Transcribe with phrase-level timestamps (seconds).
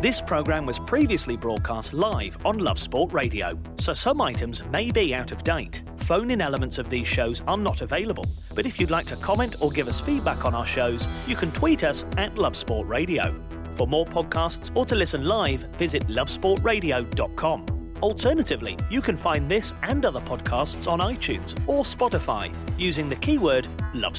[0.00, 5.14] This program was previously broadcast live on Love Sport Radio, so some items may be
[5.14, 5.82] out of date.
[6.06, 9.56] Phone in elements of these shows are not available, but if you'd like to comment
[9.60, 13.38] or give us feedback on our shows, you can tweet us at Love Sport Radio.
[13.74, 17.66] For more podcasts or to listen live, visit lovesportradio.com.
[18.00, 23.68] Alternatively, you can find this and other podcasts on iTunes or Spotify using the keyword
[23.92, 24.16] Love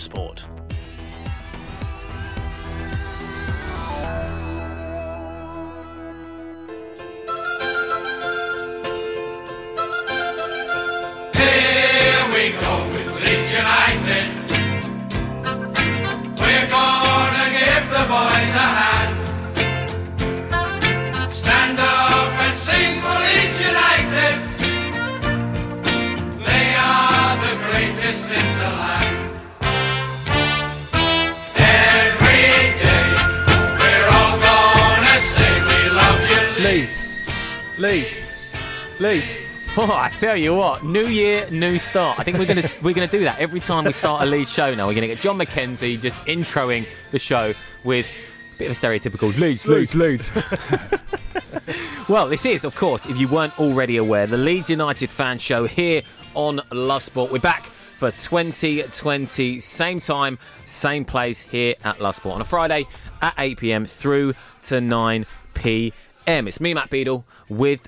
[12.32, 14.28] we go with Leeds United.
[16.40, 19.14] We're gonna give the boys a hand.
[21.34, 24.36] Stand up and sing for Leeds United.
[26.48, 29.18] They are the greatest in the land.
[31.58, 32.50] Every
[32.86, 33.08] day
[33.80, 36.98] we're all gonna say we love you, Leeds.
[37.78, 38.18] Leeds,
[39.00, 39.41] Leeds.
[39.77, 42.19] Oh, I tell you what, new year, new start.
[42.19, 44.75] I think we're gonna we're gonna do that every time we start a lead show.
[44.75, 47.53] Now we're gonna get John McKenzie just introing the show
[47.85, 48.06] with
[48.56, 50.29] a bit of a stereotypical Leeds, Leeds, Leeds.
[52.09, 55.66] well, this is, of course, if you weren't already aware, the Leeds United fan show
[55.66, 56.01] here
[56.34, 57.31] on Love Sport.
[57.31, 62.88] We're back for 2020, same time, same place here at Love Sport on a Friday
[63.22, 66.47] at 8 pm through to 9 pm.
[66.47, 67.88] It's me, Matt Beadle, with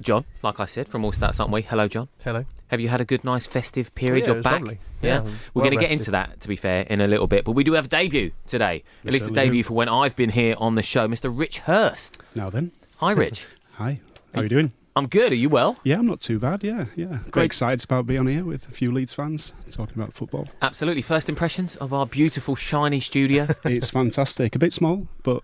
[0.00, 1.62] John, like I said, from All Stats Aren't We?
[1.62, 2.08] Hello, John.
[2.24, 2.44] Hello.
[2.68, 4.26] Have you had a good, nice festive period?
[4.26, 4.52] Yeah, You're back.
[4.60, 4.78] lovely.
[5.02, 7.26] Yeah, Yeah, we're well going to get into that, to be fair, in a little
[7.26, 7.44] bit.
[7.44, 8.82] But we do have a debut today.
[9.06, 9.46] At least a certainly do.
[9.48, 11.30] debut for when I've been here on the show, Mr.
[11.36, 12.20] Rich Hurst.
[12.34, 13.46] Now then, Hi, Rich.
[13.74, 14.00] hi.
[14.34, 14.72] How are you doing?
[14.96, 15.32] I'm good.
[15.32, 15.76] Are you well?
[15.82, 16.62] Yeah, I'm not too bad.
[16.62, 17.18] Yeah, yeah.
[17.30, 17.46] Great.
[17.46, 20.48] excited about being here with a few Leeds fans talking about football.
[20.62, 21.02] Absolutely.
[21.02, 23.48] First impressions of our beautiful, shiny studio.
[23.64, 24.54] It's fantastic.
[24.54, 25.42] A bit small, but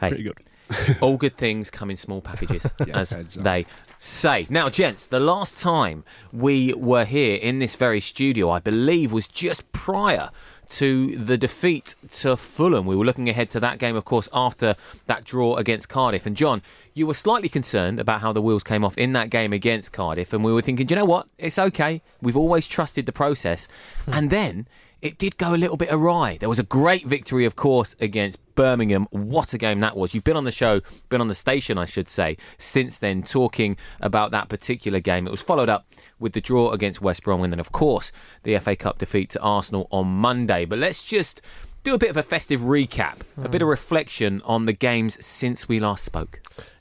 [0.00, 0.38] hey, pretty good.
[1.00, 3.26] all good things come in small packages, Yeah, as up.
[3.28, 3.66] they
[3.98, 4.46] say.
[4.50, 9.28] Now, gents, the last time we were here in this very studio, I believe, was
[9.28, 10.30] just prior
[10.70, 12.84] to the defeat to Fulham.
[12.84, 14.76] We were looking ahead to that game, of course, after
[15.06, 16.26] that draw against Cardiff.
[16.26, 16.60] And John,
[16.92, 20.32] you were slightly concerned about how the wheels came off in that game against Cardiff,
[20.34, 21.26] and we were thinking, "Do you know what?
[21.38, 22.02] It's okay.
[22.20, 23.66] We've always trusted the process.
[24.04, 24.12] Hmm.
[24.12, 24.66] And then
[25.00, 26.38] it did go a little bit awry.
[26.38, 29.06] There was a great victory, of course, against Birmingham.
[29.10, 30.12] What a game that was.
[30.12, 33.76] You've been on the show, been on the station, I should say, since then, talking
[34.00, 35.26] about that particular game.
[35.26, 35.86] It was followed up
[36.18, 38.10] with the draw against West Brom, and then, of course,
[38.42, 40.64] the FA Cup defeat to Arsenal on Monday.
[40.64, 41.40] But let's just
[41.84, 45.68] do a bit of a festive recap, a bit of reflection on the games since
[45.68, 46.40] we last spoke.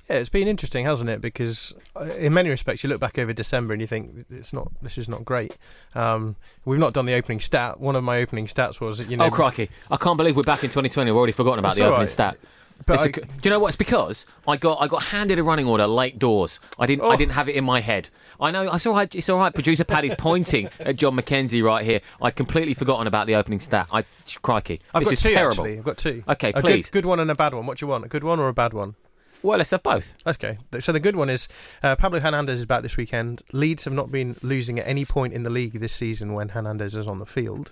[0.10, 1.20] Yeah, it's been interesting, hasn't it?
[1.20, 4.72] Because uh, in many respects, you look back over December and you think it's not.
[4.82, 5.58] This is not great.
[5.96, 7.80] Um, we've not done the opening stat.
[7.82, 9.70] One of my opening stats was, you know, oh, crikey.
[9.92, 11.12] I can't believe we're back in 2020.
[11.12, 12.10] We've already forgotten about the opening right.
[12.10, 12.38] stat.
[12.86, 13.70] But I- a- do you know what?
[13.70, 16.60] It's because I got I got handed a running order late doors.
[16.80, 17.18] I didn't I Oh.
[17.18, 18.10] didn't have it in my head.
[18.40, 19.14] I know it's all right.
[19.14, 19.54] It's all right.
[19.54, 22.02] Producer Paddy's pointing at John McKenzie right here.
[22.22, 23.88] I'd completely forgotten about the opening stat.
[23.92, 24.06] I
[24.44, 25.52] crikey, I've this got is two terrible.
[25.64, 25.78] actually.
[25.80, 26.24] I've got two.
[26.30, 26.90] Okay, a please.
[26.90, 27.66] Good, good one and a bad one.
[27.66, 28.06] What do you want?
[28.06, 28.96] A good one or a bad one?
[29.44, 30.16] Well, let's have both.
[30.26, 31.48] Okay, so the good one is
[31.84, 33.44] uh, Pablo Hernandez is back this weekend.
[33.54, 36.96] Leeds have not been losing at any point in the league this season when Hernandez
[36.96, 37.72] is on the field,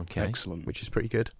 [0.00, 0.20] Okay.
[0.20, 0.66] Excellent.
[0.66, 1.30] which is pretty good.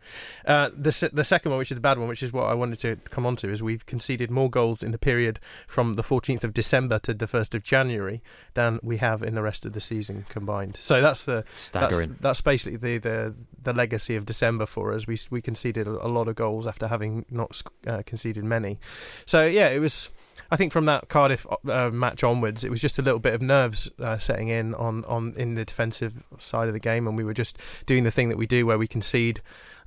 [0.46, 2.54] Uh, the se- the second one, which is the bad one, which is what I
[2.54, 6.02] wanted to come on to, is we've conceded more goals in the period from the
[6.02, 8.22] 14th of December to the 1st of January
[8.54, 10.76] than we have in the rest of the season combined.
[10.76, 12.16] So that's the Staggering.
[12.20, 15.06] that's basically the, the the legacy of December for us.
[15.06, 18.78] We we conceded a, a lot of goals after having not uh, conceded many.
[19.26, 20.08] So yeah, it was.
[20.50, 23.42] I think from that Cardiff uh, match onwards, it was just a little bit of
[23.42, 27.24] nerves uh, setting in on, on in the defensive side of the game, and we
[27.24, 29.40] were just doing the thing that we do, where we concede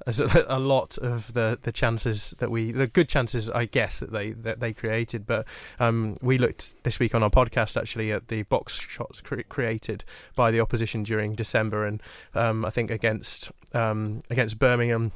[0.48, 4.32] a lot of the, the chances that we, the good chances, I guess, that they
[4.32, 5.26] that they created.
[5.26, 5.46] But
[5.80, 10.04] um, we looked this week on our podcast actually at the box shots cre- created
[10.36, 12.02] by the opposition during December, and
[12.34, 15.12] um, I think against um, against Birmingham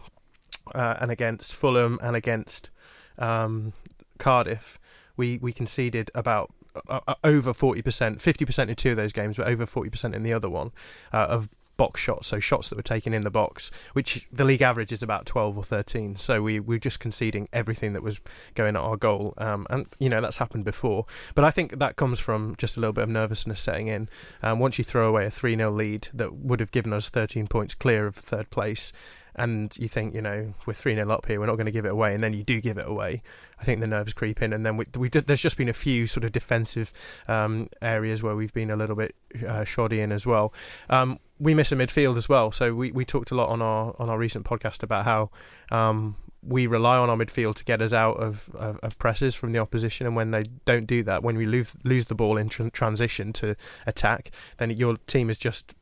[0.74, 2.70] uh, and against Fulham and against
[3.18, 3.74] um,
[4.18, 4.80] Cardiff,
[5.18, 6.52] we we conceded about
[6.90, 10.34] uh, uh, over 40%, 50% in two of those games, but over 40% in the
[10.34, 10.72] other one
[11.14, 11.48] uh, of
[11.78, 15.04] box shots, so shots that were taken in the box, which the league average is
[15.04, 16.16] about 12 or 13.
[16.16, 18.22] So we we were just conceding everything that was
[18.54, 21.06] going at our goal, um, and you know that's happened before.
[21.34, 24.10] But I think that comes from just a little bit of nervousness setting in.
[24.42, 27.48] Um, once you throw away a 3 0 lead that would have given us 13
[27.48, 28.92] points clear of third place,
[29.36, 31.86] and you think, you know, we're 3 0 up here, we're not going to give
[31.86, 33.22] it away, and then you do give it away,
[33.60, 34.54] I think the nerves creep in.
[34.54, 36.94] And then we, we did, there's just been a few sort of defensive
[37.28, 39.16] um, areas where we've been a little bit
[39.48, 40.54] uh, shoddy in as well.
[40.90, 42.52] Um, we miss a midfield as well.
[42.52, 45.30] So we, we talked a lot on our on our recent podcast about how
[45.70, 49.52] um, we rely on our midfield to get us out of, of, of, presses from
[49.52, 52.50] the opposition, and when they don't do that, when we lose lose the ball in
[52.50, 53.56] tr- transition to
[53.88, 55.74] attack, then your team is just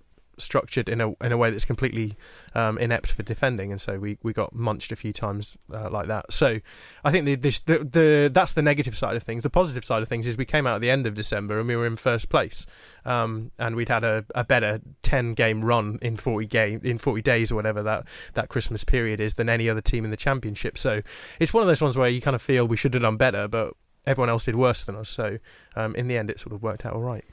[0.43, 2.15] structured in a in a way that's completely
[2.55, 6.07] um, inept for defending, and so we, we got munched a few times uh, like
[6.07, 6.31] that.
[6.31, 6.59] So
[7.03, 9.43] I think the, this, the the that's the negative side of things.
[9.43, 11.67] The positive side of things is we came out at the end of December and
[11.67, 12.65] we were in first place,
[13.05, 17.21] um, and we'd had a, a better ten game run in forty game in forty
[17.21, 20.77] days or whatever that that Christmas period is than any other team in the championship.
[20.77, 21.01] So
[21.39, 23.47] it's one of those ones where you kind of feel we should have done better,
[23.47, 23.73] but
[24.05, 25.09] everyone else did worse than us.
[25.09, 25.37] So
[25.75, 27.23] um, in the end, it sort of worked out all right.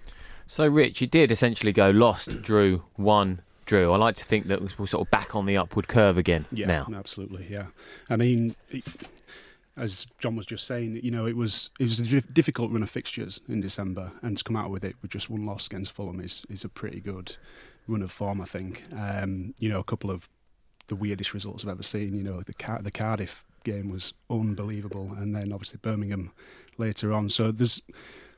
[0.50, 3.92] So, Rich, you did essentially go lost, drew, won, drew.
[3.92, 6.66] I like to think that we're sort of back on the upward curve again yeah,
[6.66, 6.88] now.
[6.92, 7.66] Absolutely, yeah.
[8.08, 8.56] I mean,
[9.76, 12.90] as John was just saying, you know, it was it was a difficult run of
[12.90, 16.18] fixtures in December, and to come out with it with just one loss against Fulham
[16.18, 17.36] is is a pretty good
[17.86, 18.82] run of form, I think.
[18.92, 20.28] Um, you know, a couple of
[20.88, 22.16] the weirdest results I've ever seen.
[22.16, 26.32] You know, the Car- the Cardiff game was unbelievable, and then obviously Birmingham
[26.76, 27.28] later on.
[27.28, 27.80] So there's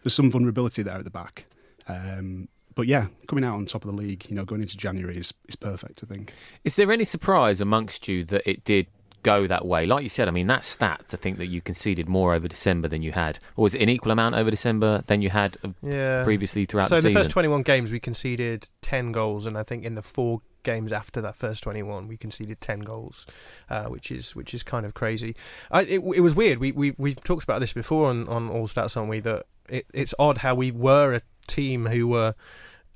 [0.02, 1.46] there's some vulnerability there at the back.
[1.88, 5.16] Um, but yeah, coming out on top of the league, you know, going into January
[5.16, 6.32] is, is perfect, I think.
[6.64, 8.86] Is there any surprise amongst you that it did
[9.22, 9.86] go that way?
[9.86, 12.88] Like you said, I mean, that stat to think that you conceded more over December
[12.88, 13.38] than you had.
[13.56, 16.24] Or was it an equal amount over December than you had uh, yeah.
[16.24, 17.12] previously throughout so the season?
[17.12, 20.42] So the first 21 games, we conceded 10 goals, and I think in the four
[20.62, 23.26] games after that first 21 we conceded 10 goals
[23.68, 25.34] uh, which is which is kind of crazy
[25.72, 28.68] I, it, it was weird we, we we talked about this before on, on all
[28.68, 32.34] stats on we that it, it's odd how we were a team who were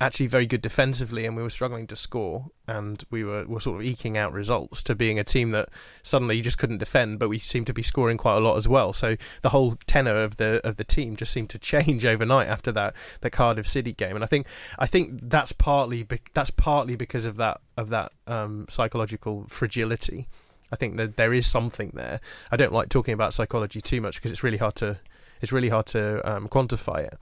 [0.00, 3.80] actually very good defensively and we were struggling to score and we were, were sort
[3.80, 5.70] of eking out results to being a team that
[6.02, 8.92] suddenly just couldn't defend but we seemed to be scoring quite a lot as well.
[8.92, 12.70] So the whole tenor of the of the team just seemed to change overnight after
[12.72, 14.16] that the Cardiff City game.
[14.16, 14.46] And I think
[14.78, 20.28] I think that's partly be, that's partly because of that of that um, psychological fragility.
[20.70, 22.20] I think that there is something there.
[22.50, 24.98] I don't like talking about psychology too much because it's really hard to
[25.40, 27.18] it's really hard to um, quantify it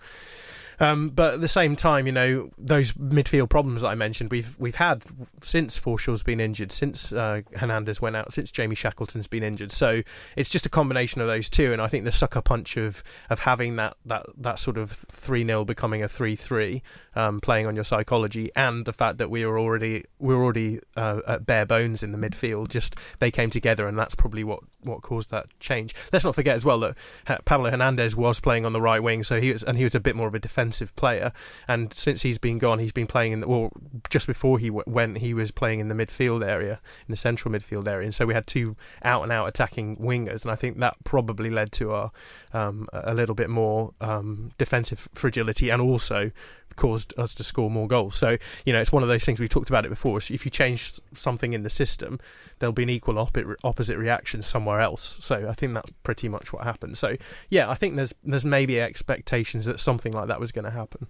[0.81, 4.59] um, but at the same time, you know, those midfield problems that I mentioned, we've
[4.59, 5.05] we've had
[5.43, 9.73] since Forshaw's been injured, since uh, Hernandez went out, since Jamie Shackleton's been injured.
[9.73, 10.03] So
[10.37, 13.41] it's just a combination of those two, and I think the sucker punch of of
[13.41, 16.82] having that that that sort of three 0 becoming a three three,
[17.15, 20.81] um, playing on your psychology, and the fact that we were already we were already
[20.97, 24.61] uh, at bare bones in the midfield, just they came together, and that's probably what
[24.82, 25.94] what caused that change.
[26.12, 29.41] Let's not forget as well that Pablo Hernandez was playing on the right wing, so
[29.41, 31.33] he was and he was a bit more of a defensive defensive player.
[31.69, 33.71] And since he's been gone, he's been playing in the, well,
[34.11, 37.53] just before he w- went, he was playing in the midfield area, in the central
[37.53, 38.05] midfield area.
[38.05, 41.51] And so we had two out and out attacking wingers, and I think that probably
[41.51, 42.11] led to our
[42.53, 46.31] um, a little bit more um, defensive fragility, and also
[46.76, 48.16] caused us to score more goals.
[48.16, 50.20] So you know, it's one of those things we've talked about it before.
[50.20, 52.20] So if you change something in the system,
[52.58, 55.16] there'll be an equal op- opposite reaction somewhere else.
[55.20, 56.98] So I think that's pretty much what happened.
[56.98, 57.16] So
[57.50, 61.06] yeah, I think there's there's maybe expectations that something like that was going to happen.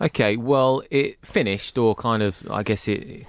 [0.00, 3.26] Okay, well, it finished, or kind of, I guess it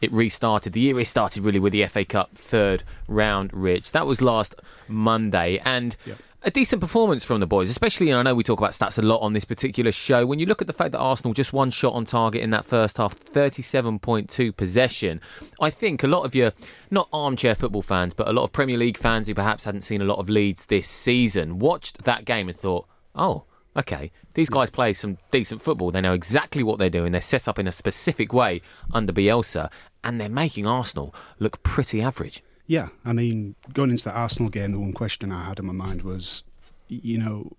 [0.00, 0.72] it restarted.
[0.72, 3.92] The year it started really with the FA Cup third round, Rich.
[3.92, 4.54] That was last
[4.88, 5.96] Monday, and.
[6.06, 8.98] Yep a decent performance from the boys, especially, and I know we talk about stats
[8.98, 10.24] a lot on this particular show.
[10.24, 12.64] When you look at the fact that Arsenal just one shot on target in that
[12.64, 15.20] first half, 37.2 possession,
[15.60, 16.52] I think a lot of your,
[16.90, 20.00] not armchair football fans, but a lot of Premier League fans who perhaps hadn't seen
[20.00, 23.44] a lot of Leeds this season watched that game and thought, oh,
[23.76, 25.90] okay, these guys play some decent football.
[25.90, 27.10] They know exactly what they're doing.
[27.10, 29.72] They're set up in a specific way under Bielsa,
[30.04, 32.44] and they're making Arsenal look pretty average.
[32.68, 35.72] Yeah, I mean, going into the Arsenal game, the one question I had in my
[35.72, 36.44] mind was,
[36.86, 37.50] you know,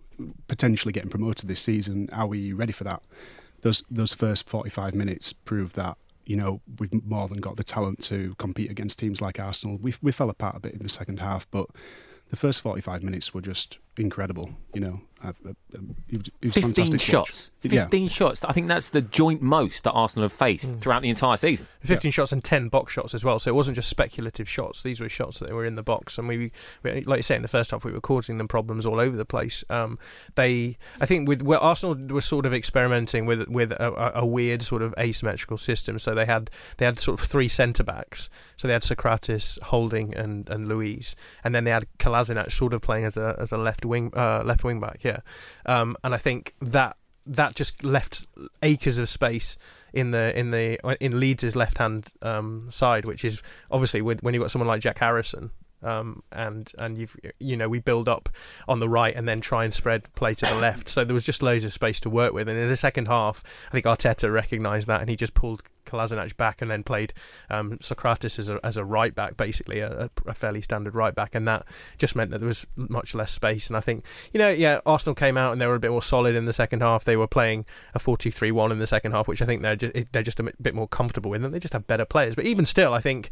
[0.47, 2.09] potentially getting promoted this season.
[2.13, 3.03] Are we ready for that?
[3.61, 5.97] Those those first forty five minutes proved that
[6.29, 9.77] you know, we've more than got the talent to compete against teams like Arsenal.
[9.77, 11.65] We we fell apart a bit in the second half, but
[12.29, 14.49] the first 45 minutes were just incredible.
[14.73, 15.51] You know, uh, uh,
[16.09, 17.27] it was, it was 15 fantastic to watch.
[17.27, 17.51] shots.
[17.63, 17.81] Yeah.
[17.83, 18.45] 15 shots.
[18.45, 20.79] I think that's the joint most that Arsenal have faced Mm.
[20.81, 21.65] throughout the entire season.
[21.81, 23.39] 15 shots and 10 box shots as well.
[23.39, 24.83] So it wasn't just speculative shots.
[24.83, 26.17] These were shots that were in the box.
[26.19, 26.51] And we,
[26.83, 29.17] we like you say, in the first half, we were causing them problems all over
[29.17, 29.63] the place.
[29.71, 29.97] Um,
[30.35, 34.25] they, I think, with well, Arsenal were sort of experimenting with with a, a- a
[34.25, 35.97] weird sort of asymmetrical system.
[35.97, 38.29] So they had they had sort of three centre backs.
[38.55, 42.81] So they had Sokratis, Holding, and and Luiz, and then they had Kolasinac sort of
[42.81, 45.03] playing as a as a left wing uh, left wing back.
[45.03, 45.19] Yeah,
[45.65, 48.25] um, and I think that that just left
[48.63, 49.57] acres of space
[49.93, 53.41] in the in the in Leeds' left hand um, side, which is
[53.71, 55.51] obviously when you've got someone like Jack Harrison.
[55.81, 58.29] Um, and and you've you know we build up
[58.67, 60.89] on the right and then try and spread play to the left.
[60.89, 62.47] So there was just loads of space to work with.
[62.47, 66.37] And in the second half, I think Arteta recognised that and he just pulled Kolasinac
[66.37, 67.13] back and then played
[67.49, 71.35] um, Sokratis as a as a right back, basically a, a fairly standard right back,
[71.35, 71.65] and that
[71.97, 73.67] just meant that there was much less space.
[73.67, 76.03] And I think you know yeah, Arsenal came out and they were a bit more
[76.03, 77.03] solid in the second half.
[77.05, 80.23] They were playing a 4-2-3-1 in the second half, which I think they're just, they're
[80.23, 82.35] just a bit more comfortable with, and they just have better players.
[82.35, 83.29] But even still, I think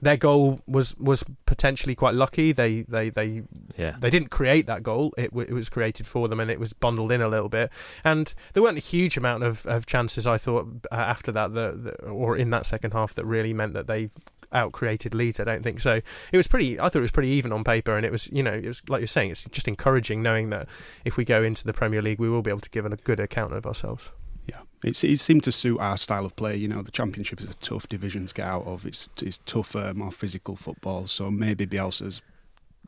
[0.00, 2.52] their goal was was potentially quite lucky.
[2.52, 3.42] They they they
[3.76, 3.96] Yeah.
[3.98, 5.12] they didn't create that goal.
[5.18, 7.70] It, w- it was created for them, and it was bundled in a little bit.
[8.04, 10.26] And there weren't a huge amount of, of chances.
[10.26, 13.74] I thought uh, after that, that that- or in that second half, that really meant
[13.74, 14.10] that they
[14.50, 15.38] out created Leeds.
[15.40, 16.00] I don't think so.
[16.32, 16.78] It was pretty.
[16.80, 18.82] I thought it was pretty even on paper, and it was you know it was
[18.88, 19.30] like you're saying.
[19.32, 20.68] It's just encouraging knowing that
[21.04, 23.20] if we go into the Premier League, we will be able to give a good
[23.20, 24.10] account of ourselves.
[24.48, 26.56] Yeah, it's, it seemed to suit our style of play.
[26.56, 28.86] You know, the Championship is a tough division to get out of.
[28.86, 31.06] It's it's tougher, more physical football.
[31.06, 32.22] So maybe Bielsa's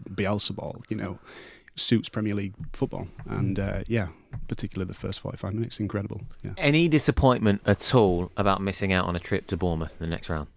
[0.09, 1.19] Bielsa ball, you know,
[1.77, 3.09] suits Premier League football.
[3.27, 4.09] And uh, yeah,
[4.49, 6.23] particularly the first forty-five minutes, incredible.
[6.43, 10.11] Yeah, Any disappointment at all about missing out on a trip to Bournemouth in the
[10.11, 10.49] next round?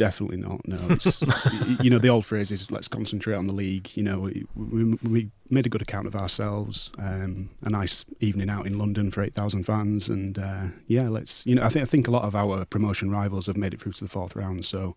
[0.00, 0.66] Definitely not.
[0.66, 1.22] No, it's,
[1.82, 3.94] you know, the old phrase is let's concentrate on the league.
[3.98, 6.90] You know, we, we, we made a good account of ourselves.
[6.98, 11.44] Um, a nice evening out in London for eight thousand fans, and uh, yeah, let's.
[11.44, 13.80] You know, I think I think a lot of our promotion rivals have made it
[13.82, 14.64] through to the fourth round.
[14.64, 14.96] So,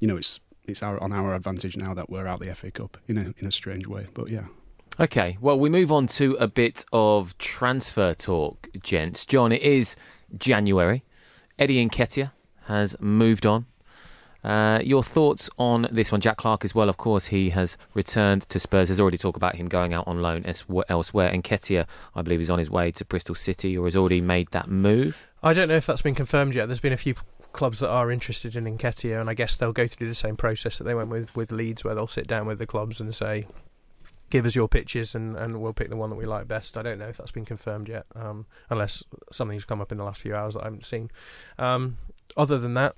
[0.00, 2.96] you know, it's it's our, on our advantage now that we're out the FA Cup
[3.08, 4.06] in a in a strange way.
[4.14, 4.46] But yeah.
[4.98, 9.26] Okay, well, we move on to a bit of transfer talk, gents.
[9.26, 9.96] John, it is
[10.36, 11.04] January.
[11.58, 12.32] Eddie Nketiah
[12.64, 13.66] has moved on.
[14.42, 16.20] Uh, your thoughts on this one?
[16.20, 18.88] Jack Clarke as well, of course, he has returned to Spurs.
[18.88, 20.44] There's already talk about him going out on loan
[20.88, 21.30] elsewhere.
[21.30, 24.68] Nketiah, I believe, is on his way to Bristol City or has already made that
[24.68, 25.30] move.
[25.42, 26.66] I don't know if that's been confirmed yet.
[26.66, 27.14] There's been a few
[27.52, 30.78] clubs that are interested in Nketiah, and I guess they'll go through the same process
[30.78, 33.46] that they went with with Leeds, where they'll sit down with the clubs and say,
[34.30, 36.82] "Give us your pitches, and, and we'll pick the one that we like best." I
[36.82, 40.22] don't know if that's been confirmed yet, um, unless something's come up in the last
[40.22, 41.10] few hours that I haven't seen.
[41.58, 41.98] Um,
[42.36, 42.94] other than that,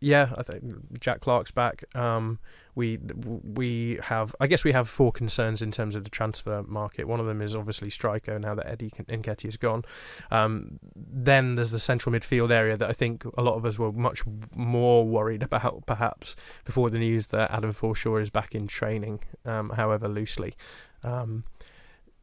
[0.00, 1.84] yeah, I think Jack Clarke's back.
[1.94, 2.38] Um,
[2.74, 2.98] we
[3.42, 7.08] we have, I guess, we have four concerns in terms of the transfer market.
[7.08, 8.38] One of them is obviously striker.
[8.38, 9.84] Now that Eddie Nketiah is gone,
[10.30, 13.92] um, then there's the central midfield area that I think a lot of us were
[13.92, 14.22] much
[14.54, 19.70] more worried about, perhaps before the news that Adam Forshaw is back in training, um,
[19.70, 20.54] however loosely.
[21.02, 21.44] Um,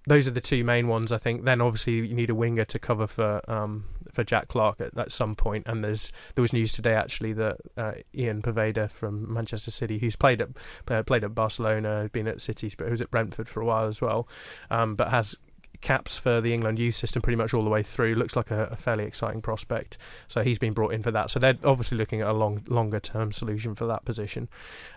[0.05, 1.45] those are the two main ones, I think.
[1.45, 5.11] Then obviously you need a winger to cover for um, for Jack Clarke at, at
[5.11, 5.67] some point.
[5.67, 10.15] And there's there was news today actually that uh, Ian Poveda from Manchester City, who's
[10.15, 10.49] played at
[10.89, 14.01] uh, played at Barcelona, been at City, but who's at Brentford for a while as
[14.01, 14.27] well,
[14.69, 15.35] um, but has
[15.83, 18.15] caps for the England youth system pretty much all the way through.
[18.15, 19.97] Looks like a, a fairly exciting prospect.
[20.27, 21.29] So he's been brought in for that.
[21.29, 24.47] So they're obviously looking at a long, longer term solution for that position.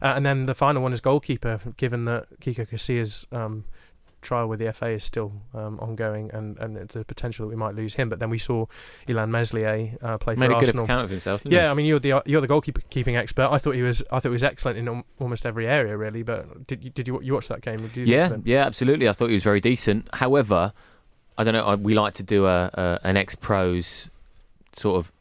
[0.01, 3.31] Uh, and then the final one is goalkeeper, given that Kiko Casillas.
[3.37, 3.65] Um,
[4.23, 7.75] trial with the FA is still um, ongoing, and and the potential that we might
[7.75, 8.09] lose him.
[8.09, 8.67] But then we saw
[9.09, 11.43] Illan Meslier uh, play Made for a good account of himself.
[11.43, 13.49] Didn't Yeah, I mean you're the you're the goalkeeper keeping expert.
[13.51, 16.23] I thought he was I thought he was excellent in almost every area really.
[16.23, 17.81] But did you, did you you watch that game?
[17.89, 19.09] Did you Yeah, think, yeah, absolutely.
[19.09, 20.09] I thought he was very decent.
[20.15, 20.73] However,
[21.39, 21.65] I don't know.
[21.65, 24.09] I, we like to do a, a an ex pros
[24.75, 25.13] sort of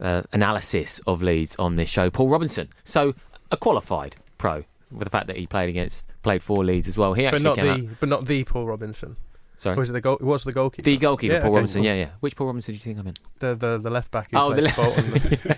[0.00, 2.10] uh, analysis of Leeds on this show.
[2.10, 3.14] Paul Robinson, so
[3.50, 7.14] a qualified pro, with the fact that he played against played for Leeds as well.
[7.14, 7.96] He actually but actually not the out.
[8.00, 9.16] but not the Paul Robinson.
[9.56, 10.18] Sorry, Was it the goal?
[10.20, 10.82] Was the goalkeeper?
[10.82, 11.84] the goalkeeper, Yeah, Paul okay, Robinson.
[11.84, 12.08] Yeah, yeah.
[12.18, 13.20] Which Paul Robinson do you think I meant?
[13.38, 14.32] the the the left back.
[14.32, 14.82] Who Oh, the for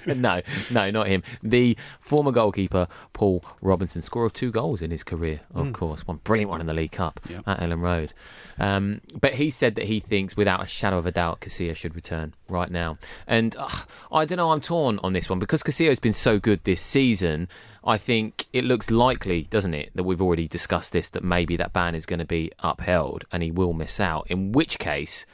[0.04, 0.20] Bolton.
[0.20, 1.22] no, no, not him.
[1.42, 5.72] The former goalkeeper Paul Robinson, scorer of two goals in his career, of Mm.
[5.72, 7.40] course, one brilliant one in the League Cup Yeah.
[7.46, 8.12] at Elland Road.
[8.58, 11.94] Um, but he said that he thinks, without a shadow of a doubt, Casilla should
[11.96, 12.98] return right now.
[13.26, 13.66] And uh,
[14.12, 16.82] I don't know, I'm torn on this one because Casilla has been so good this
[16.82, 17.48] season.
[17.86, 21.72] I think it looks likely, doesn't it, that we've already discussed this, that maybe that
[21.72, 24.26] ban is going to be upheld and he will miss out.
[24.28, 25.24] In which case,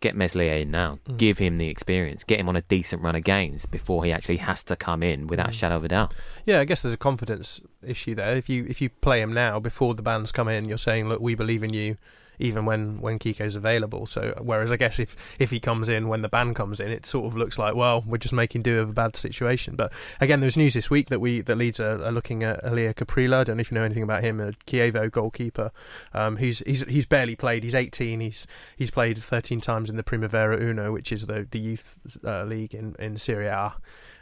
[0.00, 1.16] get Meslier in now, Mm.
[1.16, 4.38] give him the experience, get him on a decent run of games before he actually
[4.38, 5.50] has to come in without Mm.
[5.50, 6.12] a shadow of a doubt.
[6.44, 8.36] Yeah, I guess there's a confidence issue there.
[8.36, 11.20] If you if you play him now before the bands come in, you're saying, look,
[11.20, 11.96] we believe in you,
[12.38, 14.06] even when when Kiko's available.
[14.06, 17.06] So whereas I guess if if he comes in when the ban comes in, it
[17.06, 19.76] sort of looks like well we're just making do of a bad situation.
[19.76, 22.94] But again, there's news this week that we that Leeds are, are looking at Elia
[22.94, 23.34] Caprile.
[23.34, 25.70] I don't know if you know anything about him, a Chievo goalkeeper.
[26.12, 27.64] Um, he's he's he's barely played.
[27.64, 28.20] He's 18.
[28.20, 28.46] He's
[28.76, 32.74] he's played 13 times in the Primavera Uno, which is the the youth uh, league
[32.74, 33.74] in in Serie A.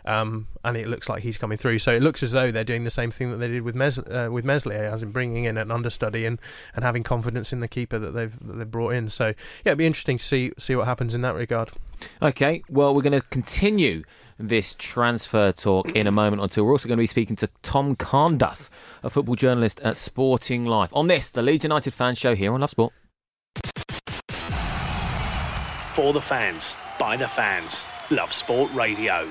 [0.04, 1.78] Um, and it looks like he's coming through.
[1.78, 3.98] So it looks as though they're doing the same thing that they did with Mes-
[3.98, 6.38] uh, with Meslier, as in bringing in an understudy and,
[6.74, 9.08] and having confidence in the keeper that they've that they've brought in.
[9.08, 9.34] So yeah,
[9.66, 11.70] it'd be interesting to see see what happens in that regard.
[12.22, 14.04] Okay, well, we're going to continue
[14.38, 16.64] this transfer talk in a moment or two.
[16.64, 18.70] We're also going to be speaking to Tom Carnduff,
[19.02, 22.60] a football journalist at Sporting Life, on this, the Leeds United fan show here on
[22.60, 22.94] Love Sport.
[25.92, 27.86] For the fans, by the fans.
[28.10, 29.30] Love Sport Radio.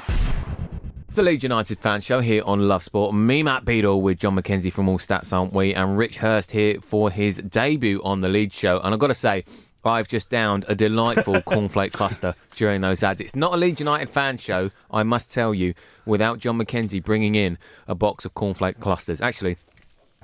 [1.09, 3.15] It's the Leeds United fan show here on Love Sport.
[3.15, 5.73] Me, Matt Beadle, with John McKenzie from All Stats, aren't we?
[5.73, 8.79] And Rich Hurst here for his debut on the Leeds show.
[8.81, 9.43] And I've got to say,
[9.83, 13.21] I've just downed a delightful cornflake cluster during those ads.
[13.21, 15.73] It's not a Leeds United fan show, I must tell you,
[16.05, 19.19] without John McKenzie bringing in a box of cornflake clusters.
[19.19, 19.57] Actually,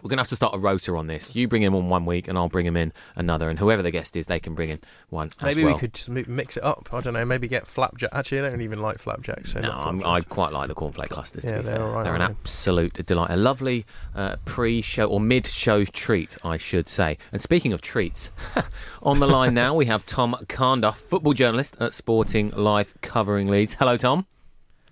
[0.06, 1.36] we're going to have to start a rota on this.
[1.36, 3.50] You bring him on one week, and I'll bring him in another.
[3.50, 5.74] And whoever the guest is, they can bring in one as Maybe well.
[5.74, 6.90] we could just mix it up.
[6.94, 7.26] I don't know.
[7.26, 8.12] Maybe get flapjack.
[8.14, 9.54] Actually, I don't even like flapjacks.
[9.54, 11.44] So No, I'm, I quite like the cornflake clusters.
[11.46, 13.32] To Yeah, be they're fair, all right, they're an absolute delight.
[13.32, 13.84] A lovely
[14.14, 17.18] uh, pre-show or mid-show treat, I should say.
[17.32, 18.32] And speaking of treats,
[19.02, 23.74] on the line now we have Tom Carnduff, football journalist at Sporting Life, covering Leeds.
[23.74, 24.28] Hello, Tom.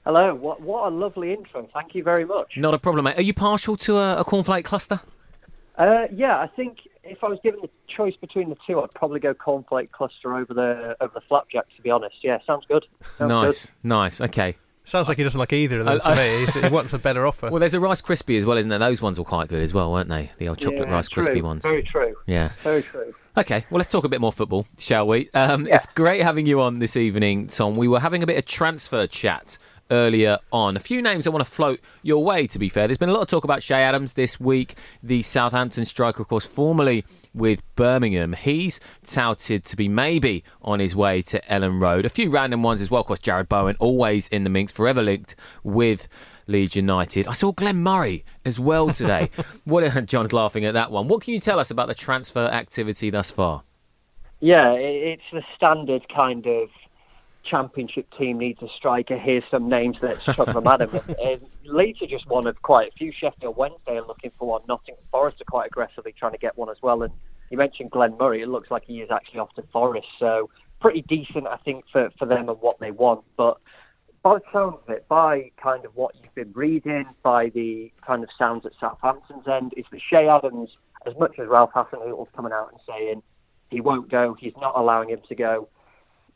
[0.06, 0.34] Hello.
[0.36, 1.68] What what a lovely intro.
[1.74, 2.54] Thank you very much.
[2.58, 3.18] Not a problem, mate.
[3.18, 5.00] Are you partial to a, a cornflake cluster?
[5.78, 9.20] Uh, yeah, I think if I was given the choice between the two, I'd probably
[9.20, 11.66] go cornflake cluster over the over the flapjack.
[11.78, 12.86] To be honest, yeah, sounds good.
[13.18, 14.22] Sounds nice, nice.
[14.22, 14.56] Okay.
[14.86, 16.38] Sounds like he doesn't like either of them I- to me.
[16.40, 17.50] He's- he wants a better offer.
[17.50, 18.80] Well, there's a Rice Krispie as well, isn't there?
[18.80, 20.30] Those ones were quite good as well, weren't they?
[20.40, 21.24] The old chocolate Yeah, Rice true.
[21.24, 21.64] Krispie ones.
[21.64, 22.14] Very true.
[22.28, 22.50] Yeah.
[22.64, 23.16] Very true.
[23.38, 25.30] Okay, well, let's talk a bit more football, shall we?
[25.34, 27.76] Um, It's great having you on this evening, Tom.
[27.78, 29.58] We were having a bit of transfer chat
[29.92, 30.76] earlier on.
[30.76, 32.88] A few names I want to float your way, to be fair.
[32.88, 36.28] There's been a lot of talk about Che Adams this week, the Southampton striker, of
[36.28, 38.34] course, formerly with Birmingham.
[38.34, 42.06] He's touted to be maybe on his way to Elland Road.
[42.06, 45.02] A few random ones as well, of course, Jarrod Bowen, always in the mix, forever
[45.02, 46.08] linked with
[46.48, 47.28] Leeds United.
[47.28, 49.30] I saw Glenn Murray as well today.
[49.66, 51.08] what John's laughing at that one.
[51.08, 53.64] What can you tell us about the transfer activity thus far?
[54.40, 56.70] Yeah, it's the standard kind of
[57.50, 59.18] championship team needs a striker.
[59.18, 60.90] Here's some names let's chuck them at him.
[61.66, 63.12] Leeds are just one of quite a few.
[63.12, 64.62] Sheffield Wednesday are looking for one.
[64.68, 67.04] Nottingham Forest are quite aggressively trying to get one as well.
[67.04, 67.14] And
[67.50, 68.42] you mentioned Glenn Murray.
[68.42, 70.08] It looks like he is actually off to Forest.
[70.20, 73.24] So pretty decent, I think, for, for them and what they want.
[73.38, 73.58] But
[74.22, 78.24] by the sounds of it, by kind of what you've been reading, by the kind
[78.24, 80.70] of sounds at Southampton's end, is that Che Adams,
[81.06, 83.22] as much as Ralph Hasenhüttl's coming out and saying
[83.70, 85.68] he won't go, he's not allowing him to go.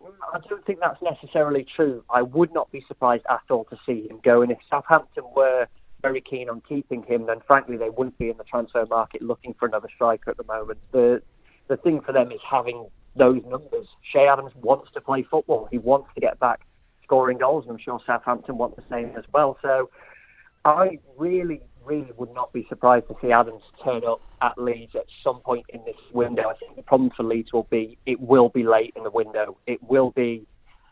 [0.02, 2.04] I don't think that's necessarily true.
[2.10, 4.42] I would not be surprised at all to see him go.
[4.42, 5.68] And if Southampton were
[6.02, 9.56] very keen on keeping him, then frankly they wouldn't be in the transfer market looking
[9.60, 10.80] for another striker at the moment.
[10.92, 11.22] The
[11.68, 13.88] the thing for them is having those numbers.
[14.14, 15.68] Che Adams wants to play football.
[15.72, 16.62] He wants to get back
[17.04, 19.58] scoring goals, and I'm sure Southampton want the same as well.
[19.62, 19.90] So
[20.66, 25.06] I really, really would not be surprised to see Adams turn up at Leeds at
[25.23, 26.50] some point in this window.
[26.50, 29.58] I think the problem for Leeds will be it will be late in the window.
[29.65, 30.45] It will be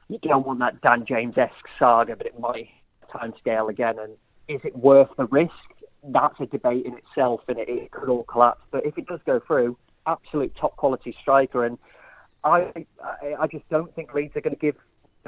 [0.07, 2.69] you don't want that Dan James esque saga, but it might
[3.11, 3.95] time scale again.
[3.99, 4.13] And
[4.47, 5.51] is it worth the risk?
[6.03, 8.61] That's a debate in itself, and it, it could all collapse.
[8.71, 11.77] But if it does go through, absolute top quality striker, and
[12.43, 12.71] I,
[13.03, 14.75] I, I just don't think Leeds are going to give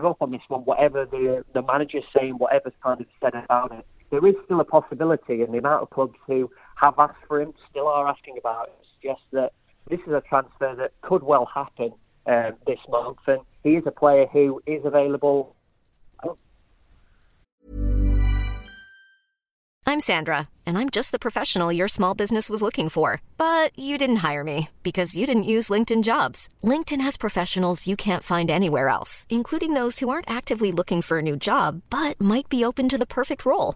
[0.04, 0.62] up on this one.
[0.62, 4.66] Whatever the the manager's saying, whatever's kind of said about it, there is still a
[4.66, 8.70] possibility, and the amount of clubs who have asked for him still are asking about
[8.70, 9.54] it suggests that
[9.90, 11.92] this is a transfer that could well happen
[12.26, 15.56] um, this month, and he is a player who is available.
[19.90, 23.22] I'm Sandra, and I'm just the professional your small business was looking for.
[23.38, 26.50] But you didn't hire me because you didn't use LinkedIn jobs.
[26.62, 31.20] LinkedIn has professionals you can't find anywhere else, including those who aren't actively looking for
[31.20, 33.76] a new job but might be open to the perfect role,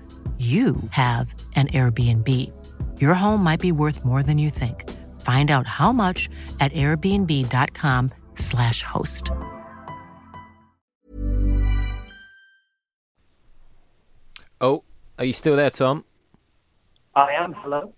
[0.41, 2.27] you have an Airbnb.
[2.99, 4.89] Your home might be worth more than you think.
[5.21, 6.27] Find out how much
[6.59, 9.29] at airbnb.com/slash host.
[14.59, 14.83] Oh,
[15.19, 16.05] are you still there, Tom?
[17.13, 17.53] I am.
[17.53, 17.93] Hello.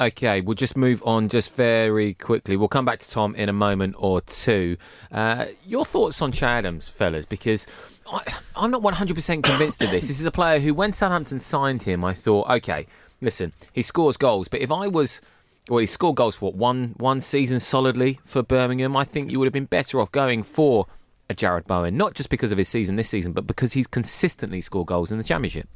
[0.00, 2.56] Okay, we'll just move on just very quickly.
[2.56, 4.76] We'll come back to Tom in a moment or two.
[5.10, 7.66] Uh, your thoughts on Che Adams, fellas, because
[8.12, 8.22] I,
[8.54, 10.06] I'm not 100% convinced of this.
[10.06, 12.86] This is a player who, when Southampton signed him, I thought, okay,
[13.20, 15.20] listen, he scores goals, but if I was.
[15.68, 18.96] Well, he scored goals for what, one one season solidly for Birmingham.
[18.96, 20.86] I think you would have been better off going for
[21.28, 24.62] a Jarrod Bowen, not just because of his season this season, but because he's consistently
[24.62, 25.68] scored goals in the Championship.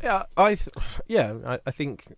[0.00, 0.68] Yeah, I th-
[1.08, 2.14] yeah, I, I think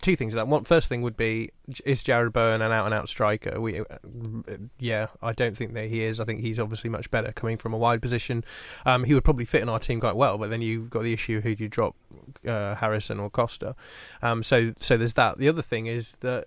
[0.00, 0.34] two things.
[0.34, 1.50] That one first thing would be
[1.84, 3.60] is Jarrod Bowen an out and out striker?
[3.60, 3.84] We, uh,
[4.78, 6.20] yeah, I don't think that he is.
[6.20, 8.44] I think he's obviously much better coming from a wide position.
[8.84, 11.12] Um, he would probably fit in our team quite well, but then you've got the
[11.12, 11.96] issue who do you drop,
[12.46, 13.74] uh, Harrison or Costa?
[14.22, 15.38] Um, so so there's that.
[15.38, 16.46] The other thing is that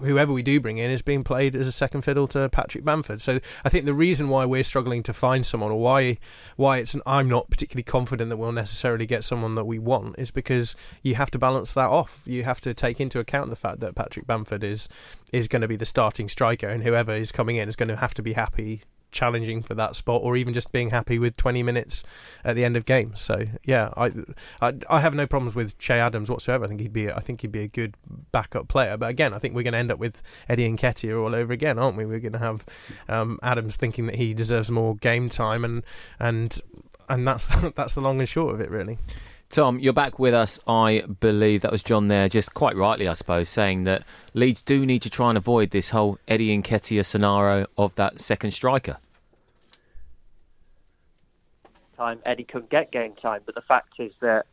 [0.00, 3.20] whoever we do bring in is being played as a second fiddle to Patrick Bamford.
[3.20, 6.18] So I think the reason why we're struggling to find someone, or why
[6.56, 10.30] why it's I'm not particularly confident that we'll necessarily get someone that we want, is
[10.30, 12.22] because you have to balance that off.
[12.24, 14.88] You have to take into account the fact that Patrick Bamford is
[15.32, 17.96] is going to be the starting striker, and whoever is coming in is going to
[17.96, 21.62] have to be happy challenging for that spot or even just being happy with 20
[21.62, 22.04] minutes
[22.44, 23.20] at the end of games.
[23.20, 24.12] So yeah I,
[24.60, 26.64] I I have no problems with Che Adams whatsoever.
[26.64, 27.94] I think he'd be I think he'd be a good
[28.32, 28.96] backup player.
[28.96, 31.78] But again I think we're going to end up with Eddie Nketiah all over again
[31.78, 32.06] aren't we?
[32.06, 32.64] We're going to have
[33.08, 35.82] um, Adams thinking that he deserves more game time and
[36.18, 36.60] and
[37.08, 38.98] and that's that's the long and short of it really
[39.50, 40.60] Tom, you're back with us.
[40.66, 44.84] I believe that was John there, just quite rightly, I suppose, saying that Leeds do
[44.84, 48.98] need to try and avoid this whole Eddie and Nketiah scenario of that second striker.
[51.96, 54.44] Time Eddie couldn't get game time, but the fact is that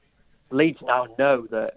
[0.50, 1.74] Leeds now know that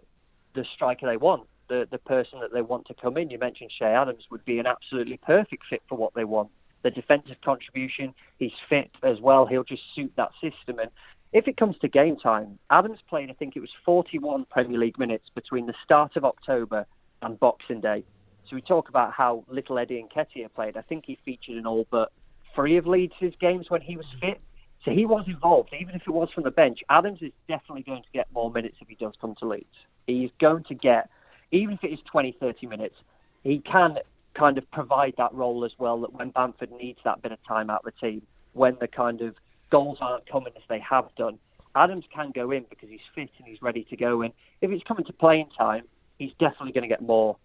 [0.55, 3.31] the striker they want, the the person that they want to come in.
[3.31, 6.51] You mentioned Che Adams would be an absolutely perfect fit for what they want.
[6.83, 9.47] The defensive contribution, he's fit as well.
[9.47, 10.79] He'll just suit that system.
[10.79, 10.91] And
[11.33, 14.99] if it comes to game time, Adams played, I think it was 41 Premier League
[14.99, 16.87] minutes between the start of October
[17.23, 18.05] and Boxing Day.
[18.49, 20.77] So we talk about how little Eddie and Nketiah played.
[20.77, 22.13] I think he featured in all but
[22.55, 24.41] three of Leeds' games when he was fit.
[24.85, 26.79] So he was involved, even if it was from the bench.
[26.89, 29.67] Adams is definitely going to get more minutes if he does come to Leeds.
[30.07, 31.11] He's going to get,
[31.51, 32.95] even if it is 20, 30 minutes,
[33.43, 33.99] he can
[34.35, 37.69] kind of provide that role as well that when Bamford needs that bit of time
[37.69, 39.35] out of the team, when the kind of
[39.71, 41.39] goals aren't coming as they have done,
[41.75, 44.33] Adams can go in because he's fit and he's ready to go in.
[44.61, 45.85] If it's coming to playing time,
[46.19, 47.37] he's definitely going to get more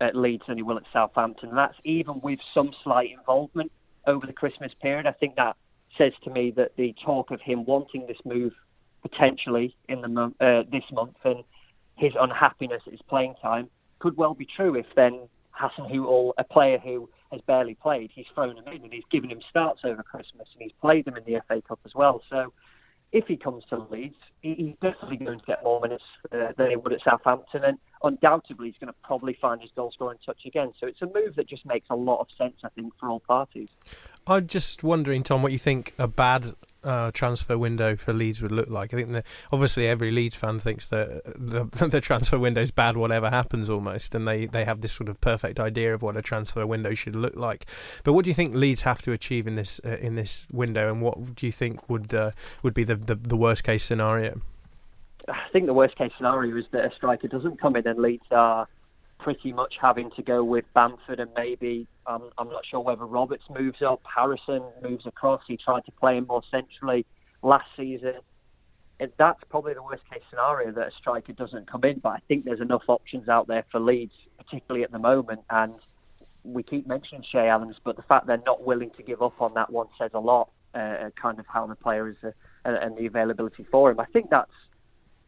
[0.00, 1.50] at Leeds than he will at Southampton.
[1.50, 3.70] And that's even with some slight involvement
[4.06, 5.06] over the Christmas period.
[5.06, 5.56] I think that
[5.98, 8.52] says to me that the talk of him wanting this move
[9.02, 11.44] potentially in the uh, this month and
[11.96, 13.68] his unhappiness at his playing time
[13.98, 15.28] could well be true if then
[15.60, 19.40] Hasenhüttl, a player who has barely played, he's thrown him in and he's given him
[19.48, 22.22] starts over Christmas and he's played them in the FA Cup as well.
[22.28, 22.52] So
[23.12, 26.76] if he comes to Leeds, he's definitely going to get more minutes uh, than he
[26.76, 30.72] would at Southampton, and undoubtedly he's going to probably find his goal scoring touch again.
[30.80, 33.20] So it's a move that just makes a lot of sense, I think, for all
[33.20, 33.68] parties.
[34.26, 38.52] I'm just wondering, Tom, what you think a bad uh, transfer window for Leeds would
[38.52, 38.92] look like.
[38.92, 43.30] I think obviously every Leeds fan thinks that the, the transfer window is bad, whatever
[43.30, 46.66] happens, almost, and they, they have this sort of perfect idea of what a transfer
[46.66, 47.66] window should look like.
[48.04, 50.90] But what do you think Leeds have to achieve in this uh, in this window,
[50.90, 54.40] and what do you think would uh, would be the, the, the worst case scenario?
[55.28, 58.26] I think the worst case scenario is that a striker doesn't come in and Leeds
[58.32, 58.66] are
[59.22, 63.44] pretty much having to go with Bamford and maybe um, I'm not sure whether Roberts
[63.48, 65.40] moves up, Harrison moves across.
[65.46, 67.06] He tried to play him more centrally
[67.42, 68.14] last season.
[68.98, 72.00] And that's probably the worst case scenario that a striker doesn't come in.
[72.00, 75.40] But I think there's enough options out there for Leeds, particularly at the moment.
[75.50, 75.74] And
[76.44, 79.54] we keep mentioning Che Adams, but the fact they're not willing to give up on
[79.54, 80.50] that one says a lot.
[80.74, 82.30] Uh, kind of how the player is uh,
[82.64, 84.00] and the availability for him.
[84.00, 84.50] I think that's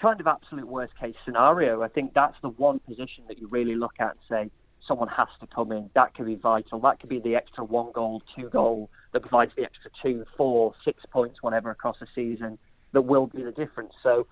[0.05, 1.83] kind of absolute worst case scenario.
[1.83, 4.51] I think that's the one position that you really look at and say
[4.87, 5.89] someone has to come in.
[5.95, 6.79] That could be vital.
[6.81, 10.75] That could be the extra one goal, two goal that provides the extra two, four,
[10.85, 12.59] six points, whatever across the season
[12.93, 13.95] that will be the difference.
[14.03, 14.27] So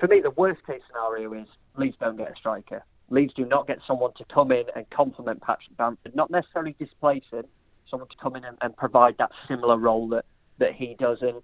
[0.00, 2.82] for me, the worst case scenario is Leeds don't get a striker.
[3.10, 7.24] Leeds do not get someone to come in and complement Patrick Bamford, not necessarily displace
[7.30, 7.44] him,
[7.90, 10.24] someone to come in and, and provide that similar role that,
[10.58, 11.18] that he does.
[11.20, 11.42] And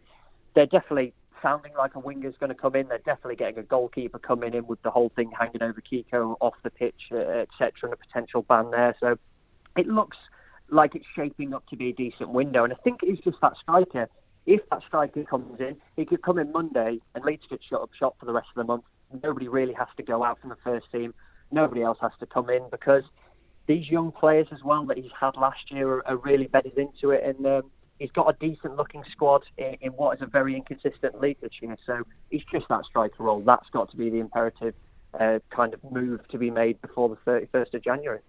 [0.54, 1.12] they're definitely
[1.44, 2.88] sounding like a winger's going to come in.
[2.88, 6.54] They're definitely getting a goalkeeper coming in with the whole thing hanging over Kiko off
[6.64, 8.96] the pitch, uh, etc., and a potential ban there.
[8.98, 9.18] So
[9.76, 10.16] it looks
[10.70, 12.64] like it's shaping up to be a decent window.
[12.64, 14.08] And I think it's just that striker.
[14.46, 17.90] If that striker comes in, he could come in Monday and Leeds could shut up
[17.98, 18.84] shop for the rest of the month.
[19.22, 21.14] Nobody really has to go out from the first team.
[21.52, 23.04] Nobody else has to come in because
[23.66, 27.10] these young players as well that he's had last year are, are really bedded into
[27.10, 30.56] it, and um, he's got a decent looking squad in, in, what is a very
[30.56, 31.76] inconsistent league this year.
[31.86, 33.40] So he's just that striker role.
[33.40, 34.74] That's got to be the imperative
[35.18, 38.20] uh, kind of move to be made before the 31st of January.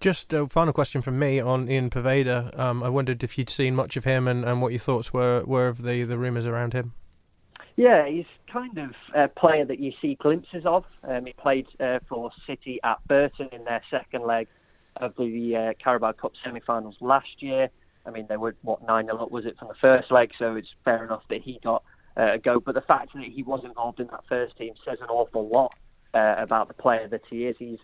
[0.00, 2.58] Just a final question from me on Ian Poveda.
[2.58, 5.44] Um, I wondered if you'd seen much of him and, and what your thoughts were,
[5.44, 6.94] were of the, the rumours around him.
[7.76, 10.84] Yeah, he's kind of a player that you see glimpses of.
[11.04, 14.48] Um, he played uh, for City at Burton in their second leg
[14.96, 17.70] of the uh, Carabao Cup semi-finals last year.
[18.04, 20.56] I mean, they were what nine 0 up was it from the first leg, so
[20.56, 21.84] it's fair enough that he got
[22.16, 22.60] uh, a go.
[22.60, 25.72] But the fact that he was involved in that first team says an awful lot
[26.14, 27.56] uh, about the player that he is.
[27.58, 27.78] He's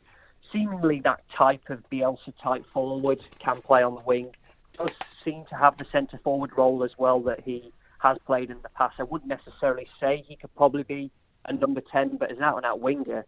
[0.53, 4.31] seemingly that type of Bielsa type forward, can play on the wing,
[4.77, 4.91] does
[5.25, 8.69] seem to have the centre forward role as well that he has played in the
[8.71, 8.97] past.
[8.99, 11.11] I wouldn't necessarily say he could probably be
[11.45, 13.25] a number 10, but as an out and out winger,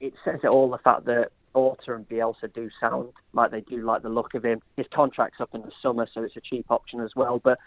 [0.00, 3.84] it says it all the fact that Orta and Bielsa do sound like they do
[3.84, 4.60] like the look of him.
[4.76, 7.40] His contract's up in the summer, so it's a cheap option as well.
[7.42, 7.58] But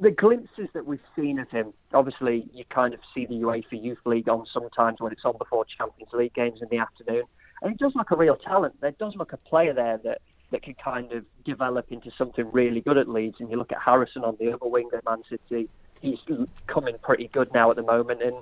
[0.00, 3.98] the glimpses that we've seen of him, obviously, you kind of see the UEFA Youth
[4.04, 7.22] League on sometimes when it's on before Champions League games in the afternoon.
[7.62, 8.80] And he does look a real talent.
[8.80, 10.20] There does look a player there that,
[10.50, 13.36] that could kind of develop into something really good at Leeds.
[13.38, 15.68] And you look at Harrison on the other wing at Man City,
[16.00, 16.18] he's
[16.66, 18.22] coming pretty good now at the moment.
[18.22, 18.36] And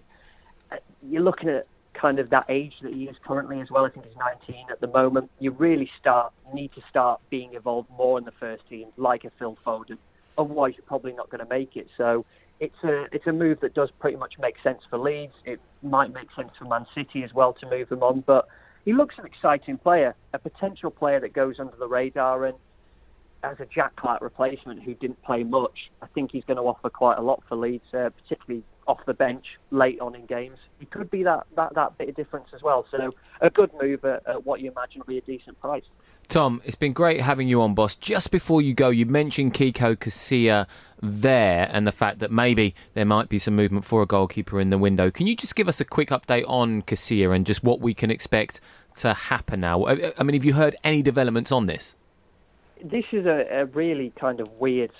[0.73, 3.85] uh, you're looking at kind of that age that he is currently as well.
[3.85, 4.17] I think he's
[4.49, 5.31] 19 at the moment.
[5.39, 9.31] You really start need to start being involved more in the first team, like a
[9.39, 9.99] Phil Foden.
[10.39, 11.89] Otherwise, you're probably not going to make it.
[11.97, 12.25] So
[12.61, 15.35] it's a it's a move that does pretty much make sense for Leeds.
[15.45, 18.47] It might make sense for Man City as well to move him on, but
[18.85, 22.47] he looks an exciting player, a potential player that goes under the radar.
[22.47, 22.57] And
[23.43, 26.91] as a Jack Clarke replacement who didn't play much, I think he's going to offer
[26.91, 30.59] quite a lot for Leeds, uh, particularly off the bench late on in games.
[30.79, 32.87] He could be that, that, that bit of difference as well.
[32.91, 35.85] So a good move at, at what you imagine will be a decent price.
[36.29, 37.95] Tom, it's been great having you on, boss.
[37.95, 40.67] Just before you go, you mentioned Kiko Casilla
[41.01, 44.71] there and the fact that maybe there might be some movement for a goalkeeper in
[44.71, 45.11] the window.
[45.11, 48.11] Can you just give us a quick update on Casilla and just what we can
[48.11, 48.61] expect
[48.97, 49.87] to happen now?
[49.87, 51.95] I mean, have you heard any developments on this?
[52.83, 54.91] This is a, a really kind of weird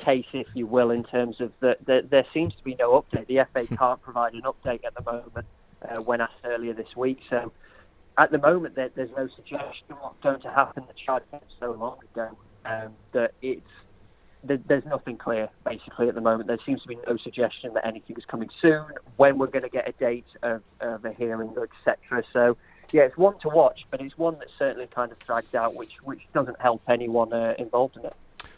[0.00, 3.26] case, if you will, in terms of that the, there seems to be no update.
[3.26, 5.46] The FA can't provide an update at the moment
[5.88, 7.20] uh, when asked earlier this week.
[7.28, 7.52] So
[8.18, 10.84] at the moment, there, there's no suggestion what's going to happen.
[10.86, 11.22] The charge
[11.58, 13.70] so long ago um, that it's
[14.42, 16.46] there's nothing clear basically at the moment.
[16.46, 18.86] There seems to be no suggestion that anything is coming soon.
[19.16, 22.24] When we're going to get a date of, of a hearing, etc.
[22.32, 22.56] So
[22.92, 25.92] yeah, it's one to watch, but it's one that certainly kind of dragged out, which
[26.02, 28.16] which doesn't help anyone uh, involved in it.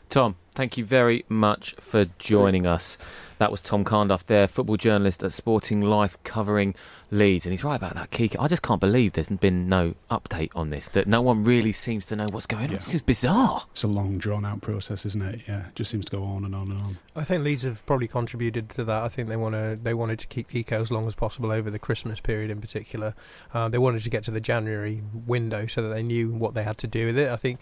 [0.08, 2.96] Tom, thank you very much for joining us.
[3.38, 6.76] That was Tom Carnduff there, football journalist at Sporting Life covering
[7.10, 7.44] Leeds.
[7.44, 8.36] And he's right about that, Kiko.
[8.38, 12.06] I just can't believe there's been no update on this, that no one really seems
[12.06, 12.70] to know what's going on.
[12.70, 12.76] Yeah.
[12.76, 13.64] This is bizarre.
[13.72, 15.40] It's a long, drawn out process, isn't it?
[15.48, 16.98] Yeah, it just seems to go on and on and on.
[17.16, 19.02] I think Leeds have probably contributed to that.
[19.02, 21.68] I think they want to they wanted to keep Kiko as long as possible over
[21.68, 23.14] the Christmas period in particular.
[23.52, 26.62] Uh, they wanted to get to the January window so that they knew what they
[26.62, 27.28] had to do with it.
[27.28, 27.58] I think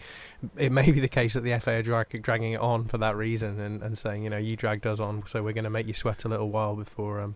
[0.57, 3.15] it may be the case that the FA are drag- dragging it on for that
[3.15, 5.87] reason and, and saying, you know, you dragged us on, so we're going to make
[5.87, 7.35] you sweat a little while before um,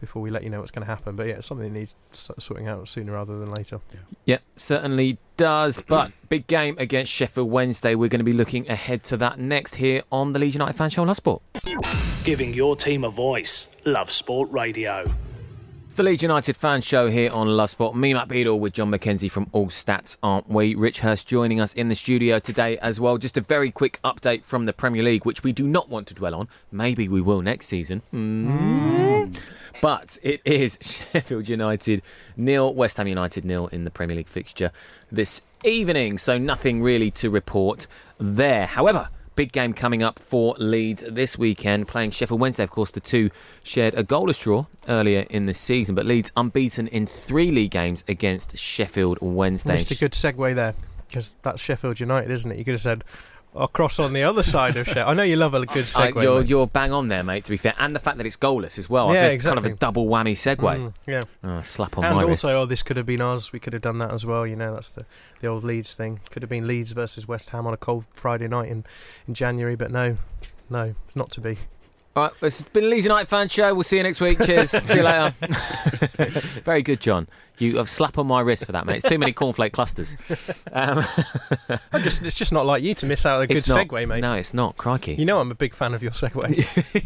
[0.00, 1.16] before we let you know what's going to happen.
[1.16, 3.80] But yeah, it's something that needs sorting out sooner rather than later.
[3.92, 5.80] Yeah, yeah certainly does.
[5.80, 7.94] But big game against Sheffield Wednesday.
[7.94, 10.90] We're going to be looking ahead to that next here on the Leeds United Fan
[10.90, 11.42] Show on Love Sport.
[12.24, 13.68] Giving your team a voice.
[13.84, 15.04] Love Sport Radio
[15.96, 17.96] the Leeds United fan show here on Love Sport.
[17.96, 20.74] Me, Matt Beadle, with John McKenzie from All Stats, aren't we?
[20.74, 23.16] Rich Hurst joining us in the studio today as well.
[23.16, 26.14] Just a very quick update from the Premier League, which we do not want to
[26.14, 26.48] dwell on.
[26.70, 28.02] Maybe we will next season.
[28.12, 29.38] Mm.
[29.80, 30.78] But it is
[31.12, 32.02] Sheffield United
[32.36, 34.72] nil, West Ham United nil in the Premier League fixture
[35.10, 36.18] this evening.
[36.18, 37.86] So nothing really to report
[38.18, 38.66] there.
[38.66, 42.64] However, Big game coming up for Leeds this weekend, playing Sheffield Wednesday.
[42.64, 43.30] Of course, the two
[43.62, 48.02] shared a goalless draw earlier in the season, but Leeds unbeaten in three league games
[48.08, 49.76] against Sheffield Wednesday.
[49.76, 50.74] Just a good segue there,
[51.06, 52.56] because that's Sheffield United, isn't it?
[52.56, 53.04] You could have said
[53.56, 55.08] I'll cross on the other side of Sheffield.
[55.08, 56.22] I know you love a good Uh, segue.
[56.22, 57.44] you're, you're bang on there, mate.
[57.44, 59.12] To be fair, and the fact that it's goalless as well.
[59.12, 60.56] Yeah, it's kind of a double whammy segue.
[60.58, 61.20] Mm, yeah.
[61.42, 62.56] Oh, slap on and my also, wrist.
[62.56, 63.52] oh, this could have been ours.
[63.52, 64.46] We could have done that as well.
[64.46, 65.06] You know, that's the,
[65.40, 66.20] the old Leeds thing.
[66.30, 68.84] Could have been Leeds versus West Ham on a cold Friday night in,
[69.26, 70.18] in January, but no,
[70.68, 71.58] no, it's not to be.
[72.16, 73.74] All right, this has been a Leeds United fan show.
[73.74, 74.42] We'll see you next week.
[74.42, 74.70] Cheers.
[74.82, 75.34] see you later.
[76.64, 77.28] Very good, John.
[77.58, 78.96] You have slap on my wrist for that, mate.
[78.96, 80.16] It's too many cornflake clusters.
[80.72, 81.04] Um,
[82.02, 84.22] just, it's just not like you to miss out a good it's not, segue, mate.
[84.22, 84.78] No, it's not.
[84.78, 85.16] Crikey.
[85.16, 87.04] You know, I'm a big fan of your segue.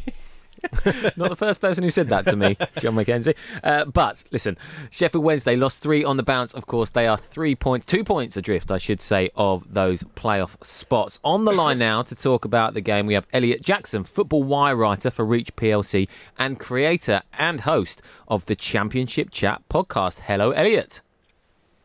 [1.16, 3.34] Not the first person who said that to me, John McKenzie.
[3.62, 4.56] Uh, but listen,
[4.90, 6.52] Sheffield Wednesday lost three on the bounce.
[6.54, 10.62] Of course, they are three points, two points adrift, I should say, of those playoff
[10.64, 11.18] spots.
[11.24, 14.76] On the line now to talk about the game, we have Elliot Jackson, football wire
[14.76, 20.20] writer for Reach PLC and creator and host of the Championship Chat podcast.
[20.20, 21.00] Hello, Elliot.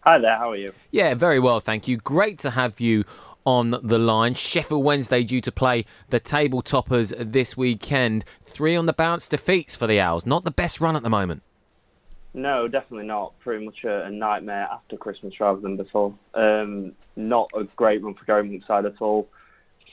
[0.02, 0.72] Hi there, how are you?
[0.92, 1.98] Yeah, very well, thank you.
[1.98, 3.06] Great to have you
[3.46, 4.34] on the line.
[4.34, 8.26] Sheffield Wednesday due to play the table toppers this weekend.
[8.42, 10.26] Three on the bounce defeats for the Owls.
[10.26, 11.44] Not the best run at the moment.
[12.34, 13.40] No, definitely not.
[13.40, 16.14] Pretty much a, a nightmare after Christmas rather than before.
[16.34, 19.30] Um, not a great run for Gary Monk's side at all.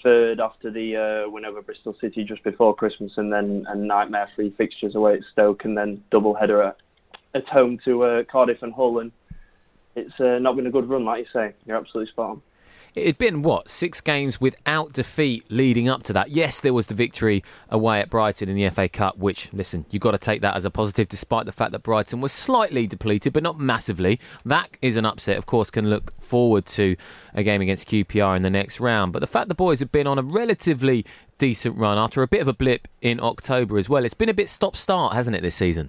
[0.03, 4.29] Third after the uh, win over Bristol City just before Christmas, and then a nightmare
[4.35, 6.77] free fixtures away at Stoke, and then double header at,
[7.35, 8.99] at home to uh, Cardiff and Hull.
[8.99, 9.13] And
[9.95, 11.55] it's uh, not been a good run, like you say.
[11.65, 12.43] You're absolutely spot on.
[12.95, 16.31] It had been, what, six games without defeat leading up to that.
[16.31, 20.03] Yes, there was the victory away at Brighton in the FA Cup, which, listen, you've
[20.03, 23.33] got to take that as a positive, despite the fact that Brighton was slightly depleted,
[23.33, 24.21] but not massively.
[24.45, 26.97] That is an upset, of course, can look forward to
[27.33, 29.15] a game against QPR in the next round.
[29.15, 31.07] But the fact the boys have been on a relatively
[31.39, 34.35] decent run after a bit of a blip in October as well, it's been a
[34.35, 35.89] bit stop start, hasn't it, this season?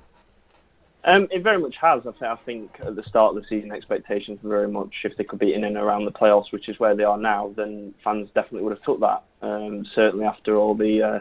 [1.05, 2.03] Um, it very much has.
[2.07, 5.39] I, think at the start of the season, expectations were very much if they could
[5.39, 8.61] be in and around the playoffs, which is where they are now, then fans definitely
[8.61, 9.23] would have took that.
[9.41, 11.19] Um, certainly after all the uh,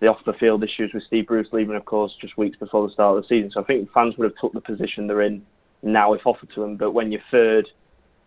[0.00, 2.92] the off the field issues with Steve Bruce leaving, of course, just weeks before the
[2.92, 3.52] start of the season.
[3.52, 5.44] So I think fans would have took the position they're in
[5.82, 6.76] now if offered to them.
[6.76, 7.68] But when you're third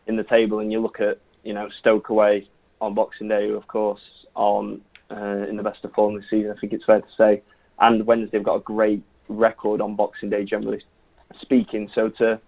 [0.07, 2.47] in the table and you look at you know Stoke away
[2.79, 4.01] on Boxing Day, who of course
[4.35, 7.41] on uh, in the best of form this season, I think it's fair to say,
[7.79, 10.83] and Wednesday have got a great record on Boxing Day, generally
[11.41, 11.89] speaking.
[11.95, 12.39] So to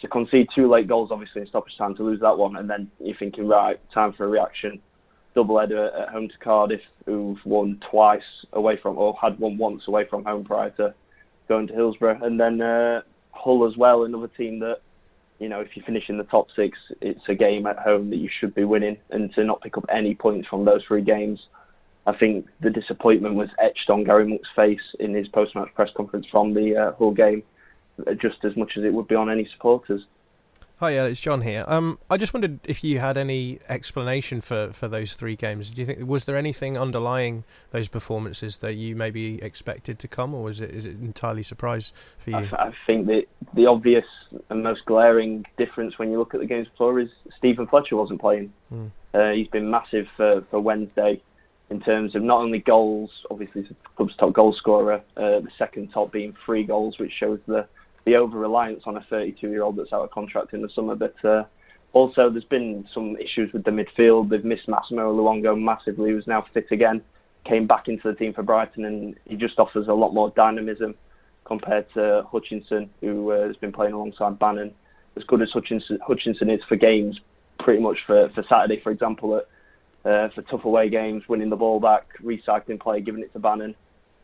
[0.00, 2.90] to concede two late goals, obviously in stoppage time, to lose that one, and then
[3.00, 4.78] you're thinking, right, time for a reaction.
[5.34, 8.20] Double header at home to Cardiff, who've won twice
[8.52, 10.94] away from, or had won once away from home prior to
[11.48, 14.80] going to Hillsborough, and then uh, Hull as well, another team that,
[15.38, 18.16] you know, if you finish in the top six, it's a game at home that
[18.16, 21.40] you should be winning, and to not pick up any points from those three games
[22.06, 26.26] I think the disappointment was etched on Gary Monk's face in his post-match press conference
[26.30, 27.42] from the uh, Hull game,
[28.06, 30.02] uh, just as much as it would be on any supporters.
[30.78, 31.64] Hi, yeah, it's John here.
[31.66, 35.70] Um, I just wondered if you had any explanation for, for those three games.
[35.70, 40.34] Do you think was there anything underlying those performances that you maybe expected to come,
[40.34, 42.36] or was it is it entirely surprise for you?
[42.36, 43.22] I, I think that
[43.54, 44.04] the obvious
[44.50, 48.20] and most glaring difference when you look at the games before is Steven Fletcher wasn't
[48.20, 48.52] playing.
[48.70, 48.90] Mm.
[49.14, 51.22] Uh, he's been massive for, for Wednesday
[51.70, 55.90] in terms of not only goals, obviously the club's top goal scorer, uh, the second
[55.92, 57.66] top being three goals, which shows the
[58.04, 60.94] the over reliance on a 32 year old that's out of contract in the summer.
[60.94, 61.42] But uh,
[61.92, 64.30] also, there's been some issues with the midfield.
[64.30, 67.02] They've missed Massimo Luongo massively, who's now fit again,
[67.44, 70.94] came back into the team for Brighton, and he just offers a lot more dynamism
[71.44, 74.72] compared to Hutchinson, who uh, has been playing alongside Bannan.
[75.16, 77.18] As good as Hutchinson, Hutchinson is for games,
[77.58, 79.48] pretty much for, for Saturday, for example, at,
[80.06, 83.74] uh, for tough away games, winning the ball back, recycling play, giving it to Bannan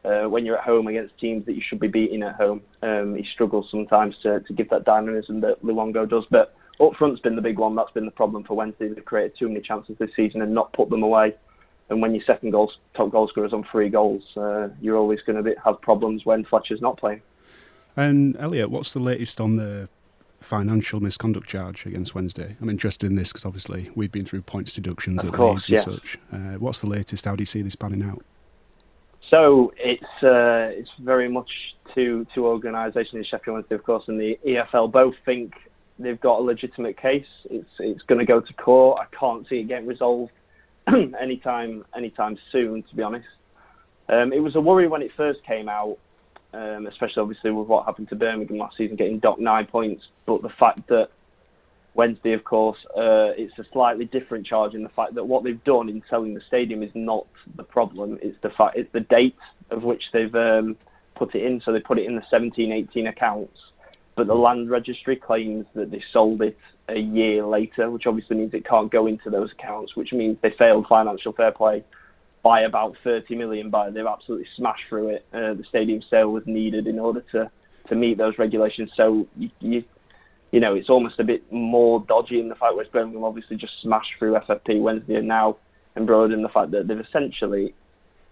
[0.04, 3.14] uh, when you're at home against teams that you should be beating at home, um,
[3.14, 6.24] he struggles sometimes to, to give that dynamism that Luongo does.
[6.30, 7.76] But up front's been the big one.
[7.76, 8.88] That's been the problem for Wednesday.
[8.88, 11.34] They've created too many chances this season and not put them away.
[11.88, 15.20] And when your second goal, top goal scorer is on three goals, uh, you're always
[15.20, 17.22] going to have problems when Fletcher's not playing.
[17.96, 19.88] And Elliot, what's the latest on the
[20.44, 22.56] financial misconduct charge against Wednesday?
[22.60, 25.86] I'm interested in this because obviously we've been through points deductions Of at course, Leeds
[25.86, 26.18] and such.
[26.32, 27.24] Uh, what's the latest?
[27.24, 28.22] How do you see this panning out?
[29.30, 31.50] So it's uh, it's very much
[31.94, 35.54] two two organisations, Sheffield Wednesday, of course, and the EFL both think
[35.98, 37.26] they've got a legitimate case.
[37.50, 39.00] It's it's going to go to court.
[39.00, 40.32] I can't see it getting resolved
[41.20, 43.26] anytime anytime soon, to be honest.
[44.08, 45.96] Um, it was a worry when it first came out,
[46.54, 50.04] um, especially obviously with what happened to Birmingham last season, getting docked nine points.
[50.26, 51.08] But the fact that
[51.94, 55.62] Wednesday, of course, uh, it's a slightly different charge in the fact that what they've
[55.64, 57.26] done in selling the stadium is not
[57.56, 58.18] the problem.
[58.22, 59.36] It's the fact it's the date
[59.70, 60.76] of which they've um,
[61.14, 61.60] put it in.
[61.64, 63.58] So they put it in the 17-18 accounts,
[64.16, 68.52] but the land registry claims that they sold it a year later, which obviously means
[68.54, 71.84] it can't go into those accounts, which means they failed financial fair play
[72.42, 73.70] by about 30 million.
[73.70, 75.24] but they've absolutely smashed through it.
[75.32, 77.50] Uh, the stadium sale was needed in order to
[77.88, 78.90] to meet those regulations.
[78.96, 79.84] So you, you
[80.52, 83.72] you know it's almost a bit more dodgy in the fact West Birmingham obviously just
[83.82, 85.56] smashed through FFP Wednesday and now
[85.96, 87.74] embroiled in the fact that they've essentially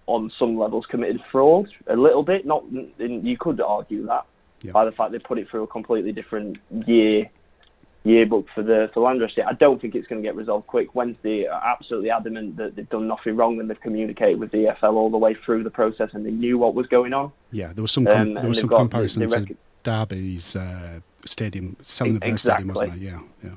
[0.06, 2.46] on some levels committed fraud a little bit.
[2.46, 2.64] Not
[2.98, 4.24] you could argue that
[4.62, 4.72] Yeah.
[4.72, 7.28] by the fact they put it through a completely different year
[8.05, 9.42] yearbook for the for land registry.
[9.42, 10.94] I don't think it's going to get resolved quick.
[10.94, 14.94] Wednesday are absolutely adamant that they've done nothing wrong and they've communicated with the EFL
[14.94, 17.30] all the way through the process and they knew what was going on.
[17.53, 20.57] Yeah, there was some Um, com- and there was some got- comparison they to Derby's
[20.57, 23.03] uh, stadium, selling of their stadium, wasn't there?
[23.03, 23.51] Yeah, yeah.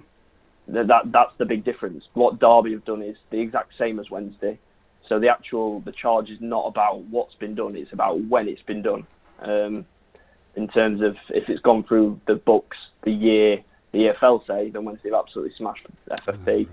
[0.68, 2.06] That, that that's the big difference.
[2.14, 4.58] What Derby have done is the exact same as Wednesday.
[5.10, 8.62] So the actual the charge is not about what's been done; it's about when it's
[8.62, 9.06] been done.
[9.42, 9.86] Um,
[10.56, 13.60] in terms of if it's gone through the books the year
[13.94, 16.68] the EFL say, then Wednesday have absolutely smashed FFP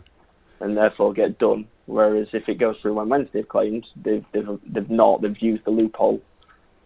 [0.59, 1.68] and therefore get done.
[1.87, 5.23] Whereas if it goes through when Wednesday have claimed, they've they've they've not.
[5.23, 6.23] They've used the loophole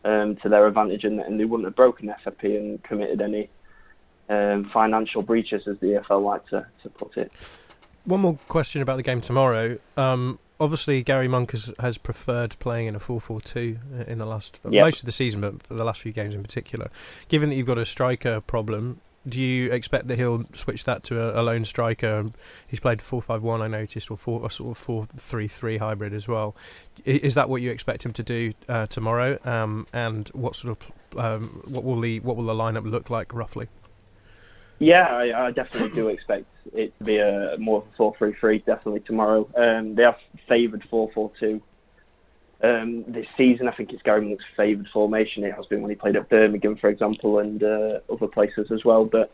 [0.05, 3.49] um, to their advantage, and, and they wouldn't have broken FFP and committed any
[4.29, 7.33] um, financial breaches, as the EFL like to, to put it.
[8.05, 9.79] One more question about the game tomorrow.
[9.97, 14.27] Um, obviously, Gary Monk has, has preferred playing in a 4 4 2 in the
[14.27, 14.85] last, Yep.
[14.85, 16.91] most of the season, but for the last few games in particular.
[17.29, 21.21] Given that you've got a striker problem, do you expect that he'll switch that to
[21.21, 22.31] a, a lone striker?
[22.67, 25.79] He's played four five one, I noticed, or four, a sort of 4 3 3
[25.79, 26.55] hybrid as well.
[27.05, 29.39] Is that what you expect him to do uh, tomorrow?
[29.45, 33.33] Um, and what sort of um, what will the what will the lineup look like
[33.33, 33.69] roughly?
[34.79, 39.01] Yeah, I, I definitely do expect it to be a more four three three definitely
[39.01, 39.49] tomorrow.
[39.57, 40.19] Um, they have
[40.49, 41.63] favoured four four two.
[42.65, 45.45] Um, this season, I think it's Gary Monk's favoured formation.
[45.45, 48.85] It has been when he played at Birmingham, for example, and uh, other places as
[48.85, 49.05] well.
[49.05, 49.31] But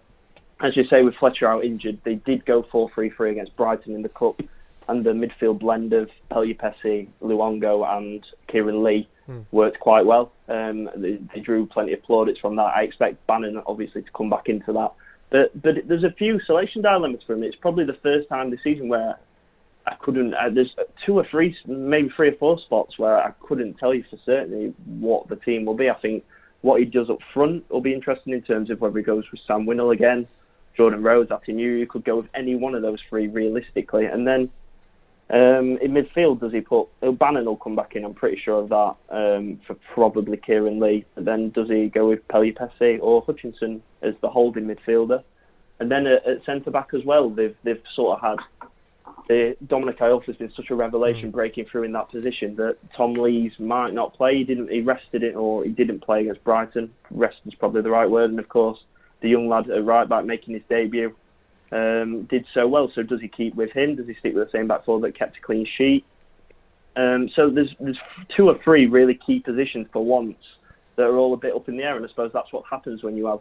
[0.60, 3.94] as you say, with Fletcher out injured, they did go four three three against Brighton
[3.94, 4.40] in the cup,
[4.88, 9.08] and the midfield blend of Pelupessy, Luongo, and Kieran Lee
[9.52, 10.32] worked quite well.
[10.48, 12.72] Um, they, they drew plenty of plaudits from that.
[12.74, 14.92] I expect Bannan obviously to come back into that.
[15.30, 17.44] But but there's a few selection dilemmas for him.
[17.44, 19.16] It's probably the first time this season where
[19.90, 20.34] I couldn't.
[20.34, 20.74] Uh, there's
[21.04, 24.72] two or three, maybe three or four spots where I couldn't tell you for certainty
[24.86, 25.90] what the team will be.
[25.90, 26.24] I think
[26.62, 29.40] what he does up front will be interesting in terms of whether he goes with
[29.46, 30.28] Sam Winnall again,
[30.76, 31.78] Jordan Rhodes, Atinu.
[31.78, 34.50] You could go with any one of those three realistically, and then
[35.30, 38.04] um, in midfield, does he put uh, Bannan will come back in?
[38.04, 41.04] I'm pretty sure of that um, for probably Kieran Lee.
[41.16, 45.22] Then does he go with Pelupessy or Hutchinson as the holding midfielder?
[45.78, 48.59] And then at, at centre back as well, they've they've sort of had
[49.30, 53.14] the Dominic Iorfa has been such a revelation breaking through in that position that Tom
[53.14, 54.38] Lees might not play.
[54.38, 56.92] He didn't he rested it or he didn't play against Brighton.
[57.12, 58.30] Rest is probably the right word.
[58.30, 58.80] And of course,
[59.20, 61.14] the young lad at right back making his debut
[61.70, 62.90] um, did so well.
[62.92, 63.94] So does he keep with him?
[63.94, 66.04] Does he stick with the same back four that kept a clean sheet?
[66.96, 68.00] Um, so there's there's
[68.36, 70.38] two or three really key positions for once
[70.96, 73.04] that are all a bit up in the air, and I suppose that's what happens
[73.04, 73.38] when you have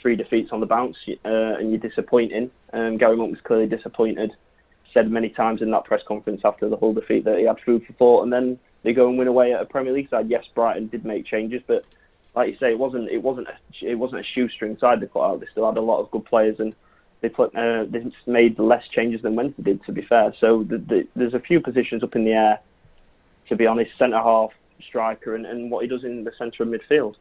[0.00, 2.50] three defeats on the bounce uh, and you're disappointing.
[2.72, 4.32] Um, Gary Monk was clearly disappointed.
[4.96, 7.84] Said many times in that press conference after the Hull defeat that he had food
[7.86, 10.30] for thought, and then they go and win away at a Premier League side.
[10.30, 11.84] Yes, Brighton did make changes, but
[12.34, 15.22] like you say, it wasn't it wasn't a, it wasn't a shoestring side they put
[15.22, 15.40] out.
[15.40, 16.74] They still had a lot of good players, and
[17.20, 19.84] they put uh, they made less changes than Wednesday did.
[19.84, 22.60] To be fair, so the, the, there's a few positions up in the air.
[23.50, 24.52] To be honest, centre half,
[24.88, 27.16] striker, and, and what he does in the centre of midfield.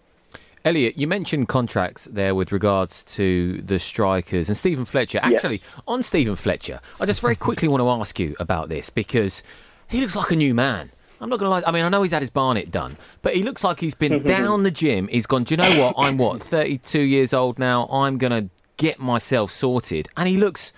[0.65, 5.19] Elliot, you mentioned contracts there with regards to the strikers and Steven Fletcher.
[5.23, 5.29] Yeah.
[5.29, 9.43] Actually, on Steven Fletcher, I just very quickly want to ask you about this because
[9.87, 10.91] he looks like a new man.
[11.21, 11.63] I'm not going to lie.
[11.67, 14.23] I mean, I know he's had his Barnet done, but he looks like he's been
[14.27, 15.07] down the gym.
[15.07, 15.95] He's gone, do you know what?
[15.99, 17.87] I'm what, 32 years old now.
[17.87, 20.09] I'm going to get myself sorted.
[20.17, 20.73] And he looks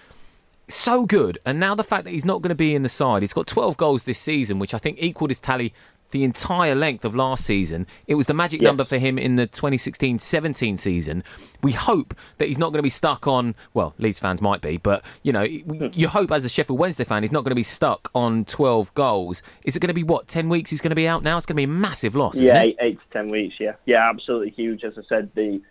[0.67, 1.39] so good.
[1.45, 3.47] And now the fact that he's not going to be in the side, he's got
[3.47, 5.73] 12 goals this season, which I think equaled his tally
[6.11, 7.85] the entire length of last season.
[8.07, 8.69] It was the magic Yeah.
[8.69, 11.23] number for him in the 2016 17 season.
[11.61, 14.77] We hope that he's not going to be stuck on, well, Leeds fans might be,
[14.77, 17.63] but, you know, you hope as a Sheffield Wednesday fan he's not going to be
[17.63, 19.41] stuck on 12 goals.
[19.63, 21.37] Is it going to be, what, 10 weeks he's going to be out now?
[21.37, 22.67] It's going to be a massive loss, isn't yeah, it?
[22.67, 23.55] eight, eight to ten weeks.
[23.59, 24.83] Yeah, yeah, absolutely huge.
[24.83, 25.61] As I said, the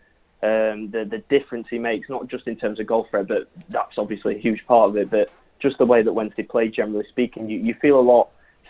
[0.42, 3.96] um, the the difference he makes, not just in terms of goal threat, but that's
[3.98, 5.10] obviously a huge part of it.
[5.10, 5.30] But
[5.60, 8.28] just the way that Wednesday play, generally speaking, you, you feel a lot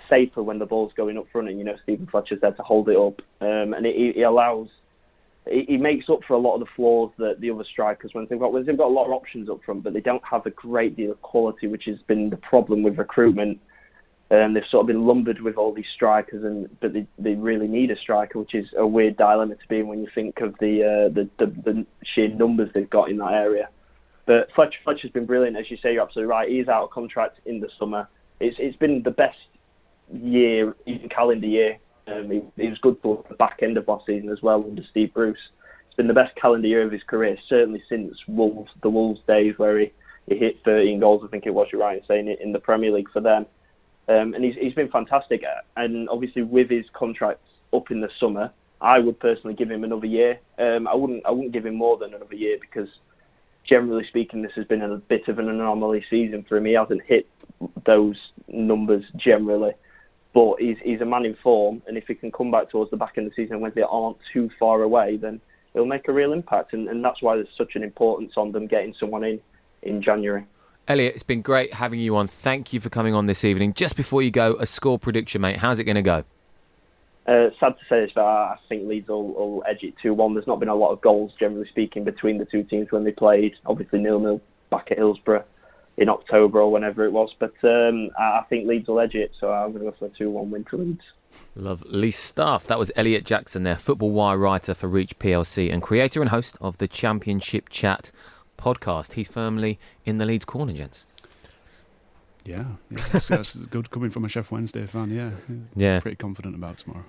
[0.09, 2.89] safer when the ball's going up front, and you know Steven Fletcher's there to hold
[2.89, 4.69] it up, um, and it, it allows.
[5.49, 8.39] He makes up for a lot of the flaws that the other strikers, when they've
[8.39, 10.51] got, when they've got a lot of options up front, but they don't have a
[10.51, 13.61] great deal of quality, which has been the problem with recruitment
[14.29, 17.69] Um, they've sort of been lumbered with all these strikers, and but they, they really
[17.69, 20.55] need a striker, which is a weird dilemma to be in when you think of
[20.59, 23.69] the, uh, the, the the sheer numbers they've got in that area.
[24.27, 25.93] But Fletcher Fletcher's been brilliant, as you say.
[25.93, 26.49] You're absolutely right.
[26.51, 28.09] He's out of contract in the summer.
[28.41, 29.39] It's it's been the best
[30.13, 31.79] year, even calendar year.
[32.07, 34.83] Um, he, he was good for the back end of last season as well under
[34.91, 35.39] Steve Bruce.
[35.87, 39.55] It's been the best calendar year of his career, certainly since Wolves, the Wolves days
[39.57, 39.93] where he,
[40.27, 41.23] he hit 13 goals.
[41.25, 43.47] I think it was you're right in saying it in the Premier League for them.
[44.09, 45.43] Um, and he's, he's been fantastic.
[45.77, 47.41] And obviously, with his contract
[47.73, 50.39] up in the summer, I would personally give him another year.
[50.59, 52.89] Um, I wouldn't I wouldn't give him more than another year because,
[53.69, 56.67] generally speaking, this has been a bit of an anomaly season for him.
[56.67, 57.27] He hasn't hit
[57.85, 58.17] those
[58.49, 59.73] numbers generally,
[60.37, 62.97] but he's he's a man in form, and if he can come back towards the
[62.99, 65.41] back end of the season when they aren't too far away, then
[65.73, 66.75] it'll make a real impact.
[66.75, 69.41] And, and that's why there's such an importance on them getting someone in
[69.83, 70.45] in January.
[70.89, 72.29] Elliot, it's been great having you on.
[72.29, 73.73] Thank you for coming on this evening.
[73.73, 75.57] Just before you go, a score prediction, mate.
[75.57, 76.23] How's it going to go?
[77.27, 80.35] Uh, sad to say this, but I think Leeds will, will edge it 2 1.
[80.35, 83.11] There's not been a lot of goals, generally speaking, between the two teams when they
[83.11, 83.55] played.
[83.65, 85.45] Obviously, nil nil back at Hillsborough
[85.97, 87.35] in October or whenever it was.
[87.39, 90.11] But um, I think Leeds will edge it, so I'm going to go for a
[90.11, 91.01] 2 1 win to Leeds.
[91.55, 92.67] Lovely stuff.
[92.67, 96.57] That was Elliot Jackson there, Football Wire writer for Reach PLC and creator and host
[96.61, 98.11] of the Championship Chat
[98.59, 99.15] podcast.
[99.15, 101.05] He's firmly in the Leeds corner, gents.
[102.45, 105.11] Yeah, yeah that's, that's good coming from a Sheff Wednesday fan.
[105.11, 105.31] Yeah,
[105.75, 106.01] Yeah.
[106.01, 107.05] pretty confident about tomorrow.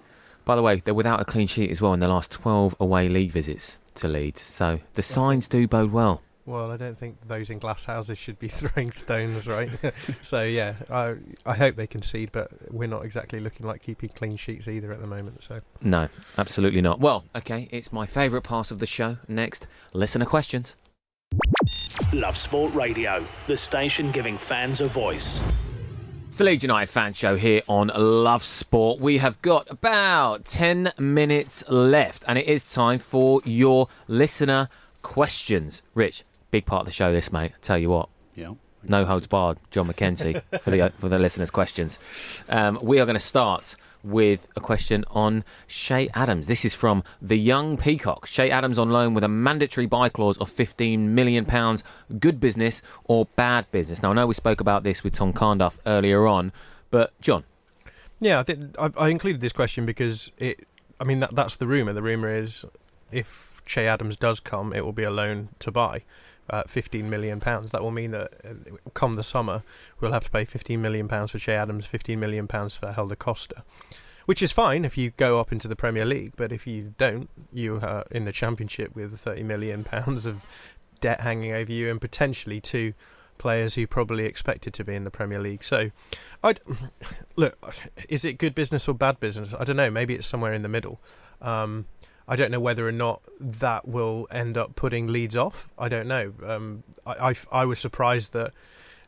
[0.46, 3.10] By the way, they're without a clean sheet as well in their last 12 away
[3.10, 4.42] league visits to Leeds.
[4.42, 6.22] So the signs do bode well.
[6.48, 9.70] Well, I don't think those in glass houses should be throwing stones, right?
[10.22, 14.38] so yeah, I I hope they concede, but we're not exactly looking like keeping clean
[14.38, 15.44] sheets either at the moment.
[15.44, 17.02] So No, absolutely not.
[17.02, 19.18] Well, okay, it's my favourite part of the show.
[19.28, 20.78] Next, listener questions.
[22.14, 25.44] Love Sport Radio, the station giving fans a voice.
[26.28, 29.02] It's the Leeds United fan show here on Love Sport.
[29.02, 34.70] We have got about 10 minutes left, and it is time for your listener
[35.02, 35.82] questions.
[35.94, 36.24] Rich,
[36.58, 37.52] big part of the show, this, mate.
[37.56, 38.10] I tell you what.
[38.34, 38.54] Yeah.
[38.84, 42.00] No holds barred, John McKenzie, for the for the listeners' questions.
[42.50, 46.48] Um, we are going to start with a question on Che Adams.
[46.48, 48.28] This is from the Young Peacock.
[48.28, 51.84] Che Adams on loan with a mandatory buy clause of fifteen million pounds.
[52.20, 54.02] Good business or bad business?
[54.02, 56.52] Now I know we spoke about this with Tom Carnduff earlier on,
[56.90, 57.44] but John,
[58.20, 60.66] yeah, I, did, I, I included this question because it.
[61.00, 61.94] I mean, that that's the rumor.
[61.94, 62.66] The rumor is
[63.12, 66.04] if Che Adams does come, it will be a loan to buy.
[66.50, 67.72] Uh, 15 million pounds.
[67.72, 68.54] That will mean that uh,
[68.94, 69.64] come the summer,
[70.00, 73.18] we'll have to pay 15 million pounds for Che Adams, 15 million pounds for Helder
[73.18, 73.64] Costa,
[74.28, 76.34] which is fine if you go up into the Premier League.
[76.38, 80.46] But if you don't, you are in the Championship with 30 million pounds of
[81.02, 82.94] debt hanging over you, and potentially two
[83.38, 85.64] players who probably expected to be in the Premier League.
[85.64, 85.92] So,
[86.44, 86.56] I
[87.36, 87.58] look,
[88.10, 89.54] is it good business or bad business?
[89.58, 89.92] I don't know.
[89.92, 91.00] Maybe it's somewhere in the middle.
[91.42, 91.86] Um,
[92.28, 95.70] I don't know whether or not that will end up putting Leeds off.
[95.78, 96.34] I don't know.
[96.46, 98.54] Um, I, I, I was surprised that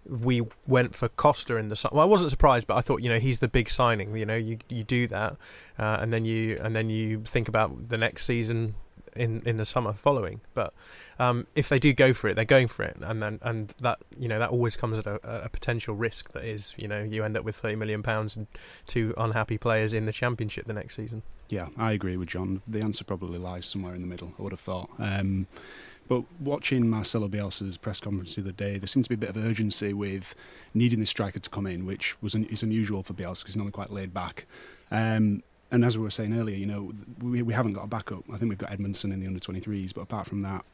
[0.07, 1.97] we went for Costa in the summer.
[1.97, 4.15] Well, I wasn't surprised, but I thought you know he's the big signing.
[4.15, 5.33] You know, you you do that,
[5.77, 8.75] uh, and then you and then you think about the next season
[9.19, 10.41] in in the summer following.
[10.53, 10.73] But
[11.19, 13.99] um, if they do go for it, they're going for it, and then and that
[14.17, 16.31] you know that always comes at a, a potential risk.
[16.31, 18.47] That is, you know, you end up with thirty million pounds and
[18.87, 21.23] two unhappy players in the championship the next season.
[21.49, 22.61] Yeah, I agree with John.
[22.67, 24.33] The answer probably lies somewhere in the middle.
[24.39, 24.89] I would have thought.
[24.99, 25.47] Um,
[26.07, 29.29] but watching Marcelo Bielsa's press conference the other day, there seems to be a bit
[29.29, 30.33] of urgency with
[30.73, 33.73] needing this striker to come in, which was is unusual for Bielsa because he's normally
[33.73, 34.47] quite laid back.
[34.91, 36.91] Um, and as we were saying earlier, you know,
[37.21, 38.23] we, we haven't got a backup.
[38.33, 40.65] I think we've got Edmondson in the under 23s, but apart from that,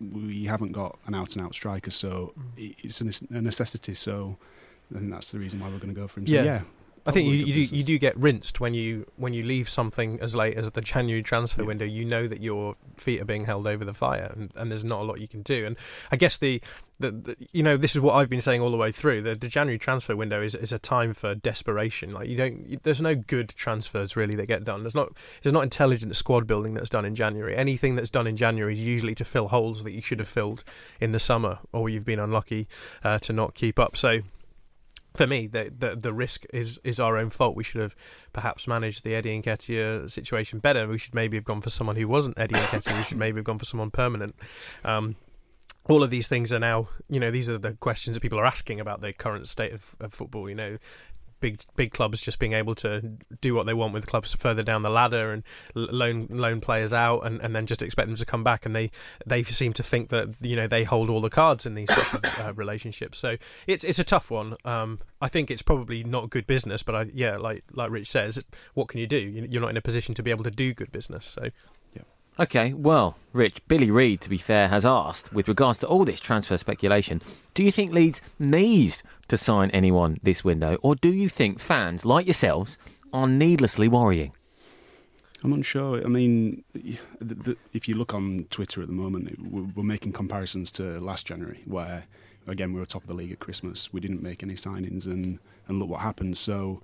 [0.00, 1.90] we haven't got an out and out striker.
[1.90, 2.74] So Mm.
[2.84, 3.04] it's a
[3.40, 3.94] necessity.
[3.94, 4.36] So
[4.94, 6.26] I think that's the reason why we're going to go for him.
[6.26, 6.42] So, Yeah.
[6.44, 6.60] yeah.
[7.06, 10.18] I think you, you do you do get rinsed when you when you leave something
[10.20, 11.68] as late as the January transfer Yeah.
[11.68, 11.84] window.
[11.84, 15.00] You know that your feet are being held over the fire, and, and there's not
[15.00, 15.66] a lot you can do.
[15.66, 15.76] And
[16.10, 16.62] I guess the,
[16.98, 19.20] the, the you know this is what I've been saying all the way through.
[19.20, 22.10] The, the January transfer window is, is a time for desperation.
[22.10, 24.82] Like you don't, you, there's no good transfers really that get done.
[24.82, 27.54] There's not there's not intelligent squad building that's done in January.
[27.54, 30.64] Anything that's done in January is usually to fill holes that you should have filled
[31.00, 32.66] in the summer, or you've been unlucky
[33.02, 33.94] uh, to not keep up.
[33.94, 34.20] So
[35.14, 37.54] for me, the, the the risk is is our own fault.
[37.54, 37.94] We should have
[38.32, 40.88] perhaps managed the Eddie and Nketiah situation better.
[40.88, 42.98] We should maybe have gone for someone who wasn't Eddie and Nketiah.
[42.98, 44.34] we should maybe have gone for someone permanent.
[44.84, 45.16] Um,
[45.88, 48.46] all of these things are now, you know, these are the questions that people are
[48.46, 50.48] asking about the current state of, of football.
[50.48, 50.78] You know,
[51.44, 53.02] big big clubs just being able to
[53.42, 55.42] do what they want with clubs further down the ladder and
[55.74, 58.64] loan loan players out and, and then just expect them to come back.
[58.64, 58.90] And they
[59.26, 62.14] they seem to think that you know they hold all the cards in these sorts
[62.14, 63.18] of uh, relationships.
[63.18, 63.36] So
[63.66, 64.56] it's it's a tough one.
[64.64, 68.42] Um, I think it's probably not good business but I yeah like like Rich says
[68.72, 69.18] what can you do?
[69.18, 71.26] You're not in a position to be able to do good business.
[71.26, 71.50] So
[72.38, 76.18] Okay, well, Rich, Billy Reid, to be fair, has asked, with regards to all this
[76.18, 77.22] transfer speculation,
[77.54, 78.96] do you think Leeds need
[79.28, 82.76] to sign anyone this window, or do you think fans like yourselves
[83.12, 84.32] are needlessly worrying?
[85.44, 86.04] I'm unsure.
[86.04, 90.12] I mean, the, the, if you look on Twitter at the moment, we're, we're making
[90.12, 92.04] comparisons to last January, where
[92.48, 93.92] again we were top of the league at Christmas.
[93.92, 96.38] We didn't make any signings, and and look what happened.
[96.38, 96.80] So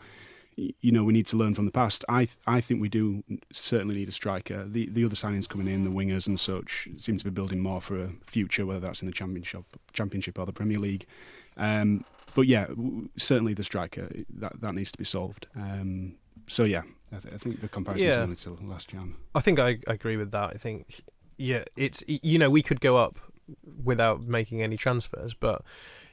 [0.57, 2.05] you know we need to learn from the past.
[2.09, 3.22] I I think we do
[3.53, 4.64] certainly need a striker.
[4.64, 7.80] The the other signings coming in, the wingers and such, seem to be building more
[7.80, 11.07] for a future, whether that's in the championship, championship or the Premier League.
[11.57, 12.66] Um, but yeah,
[13.16, 15.46] certainly the striker that that needs to be solved.
[15.57, 16.14] Um,
[16.46, 16.82] so yeah,
[17.12, 18.16] I, th- I, think the comparison yeah.
[18.16, 19.14] only till last Jan.
[19.34, 20.51] I think I, I agree with that.
[20.51, 21.03] I think
[21.36, 23.18] yeah, it's you know we could go up
[23.82, 25.62] without making any transfers, but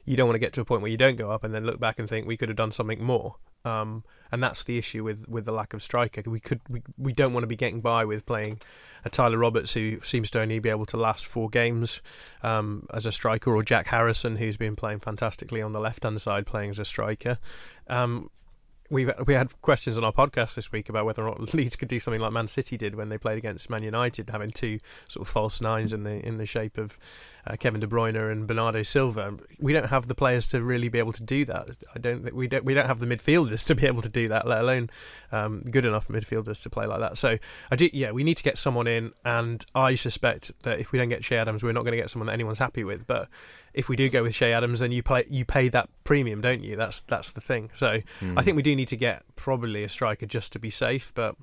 [0.08, 1.66] you don't want to get to a point where you don't go up and then
[1.66, 3.36] look back and think we could have done something more.
[3.66, 6.22] Um, and that's the issue with, with the lack of striker.
[6.24, 8.60] We could we, we don't want to be getting by with playing
[9.04, 12.00] a Tyler Roberts who seems to only be able to last four games
[12.42, 16.20] um, as a striker, or Jack Harrison who's been playing fantastically on the left hand
[16.22, 17.38] side playing as a striker.
[17.88, 18.30] Um,
[18.90, 21.88] we we had questions on our podcast this week about whether or not Leeds could
[21.88, 25.26] do something like Man City did when they played against Man United, having two sort
[25.26, 26.98] of false nines in the in the shape of
[27.46, 29.34] uh, Kevin De Bruyne and Bernardo Silva.
[29.58, 31.68] We don't have the players to really be able to do that.
[31.94, 34.46] I don't we don't we don't have the midfielders to be able to do that,
[34.46, 34.90] let alone
[35.32, 37.18] um, good enough midfielders to play like that.
[37.18, 37.38] So
[37.70, 40.98] I do, yeah, we need to get someone in, and I suspect that if we
[40.98, 43.06] don't get Che Adams, we're not going to get someone that anyone's happy with.
[43.06, 43.28] But
[43.78, 46.64] if we do go with Che Adams, then you play you pay that premium, don't
[46.64, 46.74] you?
[46.74, 47.70] That's that's the thing.
[47.74, 48.34] So mm.
[48.36, 51.36] I think we do need to get probably a striker just to be safe, but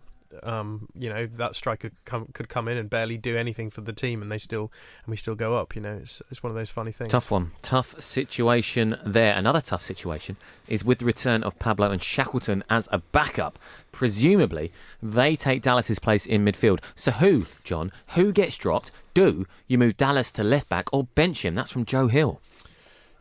[0.44, 3.94] um, you know that striker come, could come in and barely do anything for the
[3.94, 4.72] team, and they still
[5.06, 5.76] and we still go up.
[5.76, 7.12] You know, it's it's one of those funny things.
[7.12, 9.36] Tough one, tough situation there.
[9.36, 13.60] Another tough situation is with the return of Pablo and Shackleton as a backup.
[13.92, 14.72] Presumably,
[15.02, 16.80] they take Dallas's place in midfield.
[16.96, 17.92] So who, John?
[18.16, 18.92] Who gets dropped?
[19.14, 21.56] Do you move Dallas to left back or bench him?
[21.56, 22.42] That's from Joe Hill.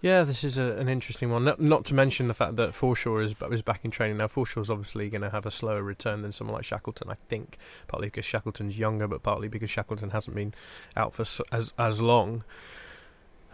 [0.04, 1.44] Yeah, this is a, an interesting one.
[1.44, 4.26] Not, not, to mention the fact that Forshaw is is back in training now.
[4.26, 7.08] Forshaw is obviously going to have a slower return than someone like Shackleton.
[7.08, 7.56] I think
[7.88, 10.52] partly because Shackleton's younger, but partly because Shackleton hasn't been
[10.94, 12.44] out for as as long.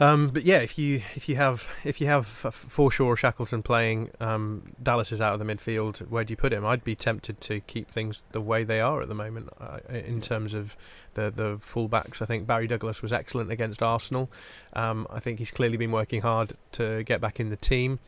[0.01, 4.11] Um, but yeah, if you if you have if you have Forshaw or Shackleton playing,
[4.19, 5.99] um, Dallas is out of the midfield.
[6.09, 6.65] Where do you put him?
[6.65, 10.23] I'd be tempted to keep things the way they are at the moment uh, in
[10.23, 10.75] terms of
[11.15, 12.23] the the fullbacks.
[12.23, 14.31] I think Barry Douglas was excellent against Arsenal.
[14.73, 17.99] Um, I think he's clearly been working hard to get back in the team.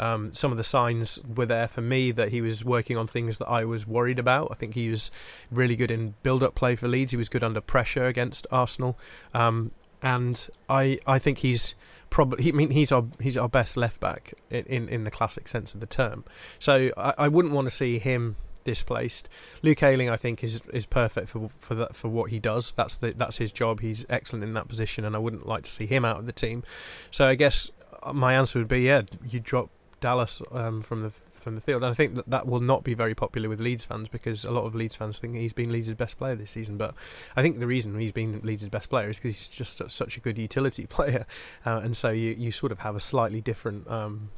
[0.00, 3.38] Um, some of the signs were there for me that he was working on things
[3.38, 4.48] that I was worried about.
[4.50, 5.10] I think he was
[5.50, 7.10] really good in build-up play for Leeds.
[7.10, 8.96] He was good under pressure against Arsenal.
[9.34, 9.72] Um,
[10.02, 11.74] and I I think he's
[12.10, 15.48] probably I mean he's our he's our best left back in, in, in the classic
[15.48, 16.24] sense of the term.
[16.58, 19.28] So I, I wouldn't want to see him displaced.
[19.62, 22.72] Luke Ayling I think is is perfect for for that for what he does.
[22.72, 23.80] That's the that's his job.
[23.80, 26.32] He's excellent in that position, and I wouldn't like to see him out of the
[26.32, 26.62] team.
[27.10, 27.70] So I guess
[28.12, 29.70] my answer would be yeah, you drop
[30.00, 31.12] Dallas um, from the
[31.48, 31.82] from the field.
[31.82, 34.50] And I think that that will not be very popular with Leeds fans because a
[34.50, 36.76] lot of Leeds fans think he's been Leeds' best player this season.
[36.76, 36.94] But
[37.36, 40.20] I think the reason he's been Leeds' best player is because he's just such a
[40.20, 41.26] good utility player,
[41.64, 44.30] uh, and so you you sort of have a slightly different um,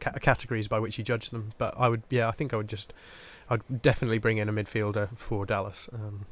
[0.00, 1.52] ca- categories by which you judge them.
[1.58, 2.92] But I would, yeah, I think I would just,
[3.48, 5.88] I'd definitely bring in a midfielder for Dallas.
[5.92, 6.26] Um,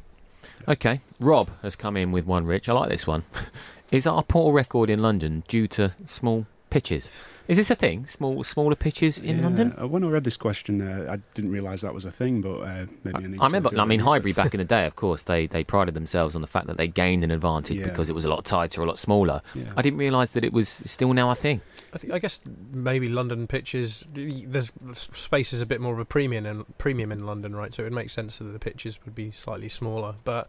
[0.66, 2.46] Okay, Rob has come in with one.
[2.46, 3.24] Rich, I like this one.
[3.90, 7.10] Is our poor record in London due to small pitches?
[7.50, 8.06] Is this a thing?
[8.06, 9.74] Small, smaller pitches in yeah, London?
[9.76, 12.42] Uh, when I read this question, uh, I didn't realise that was a thing.
[12.42, 13.70] But uh, maybe I, I, I remember.
[13.76, 16.46] I mean, Highbury back in the day, of course, they they prided themselves on the
[16.46, 17.84] fact that they gained an advantage yeah.
[17.84, 19.42] because it was a lot tighter, a lot smaller.
[19.56, 19.64] Yeah.
[19.76, 21.60] I didn't realise that it was still now a thing.
[21.92, 22.12] I think.
[22.12, 22.38] I guess
[22.72, 24.04] maybe London pitches.
[24.14, 27.74] There's space is a bit more of a premium in premium in London, right?
[27.74, 30.48] So it would make sense that the pitches would be slightly smaller, but.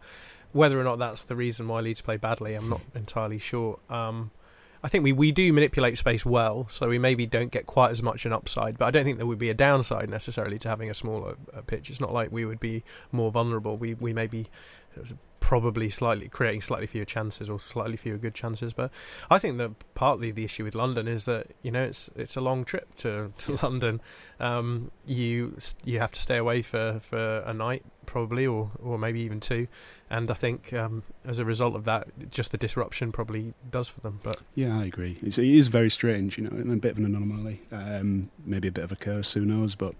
[0.54, 3.78] Whether or not that's the reason why Leeds play badly, I'm not entirely sure.
[3.88, 4.32] Um,
[4.84, 8.02] I think we, we do manipulate space well, so we maybe don't get quite as
[8.02, 8.78] much an upside.
[8.78, 11.60] But I don't think there would be a downside necessarily to having a smaller uh,
[11.62, 11.88] pitch.
[11.88, 13.76] It's not like we would be more vulnerable.
[13.76, 14.48] We we maybe
[15.52, 18.72] probably slightly creating slightly fewer chances or slightly fewer good chances.
[18.72, 18.90] But
[19.30, 22.40] I think that partly the issue with London is that you know it's it's a
[22.40, 24.00] long trip to, to London.
[24.40, 29.20] Um, you you have to stay away for, for a night probably or or maybe
[29.20, 29.68] even two,
[30.08, 34.00] and I think um, as a result of that, just the disruption probably does for
[34.00, 34.20] them.
[34.22, 35.18] But yeah, I agree.
[35.20, 37.60] It's, it is very strange, you know, and a bit of an anomaly.
[37.70, 39.74] Um, maybe a bit of a curse, who knows?
[39.74, 39.96] But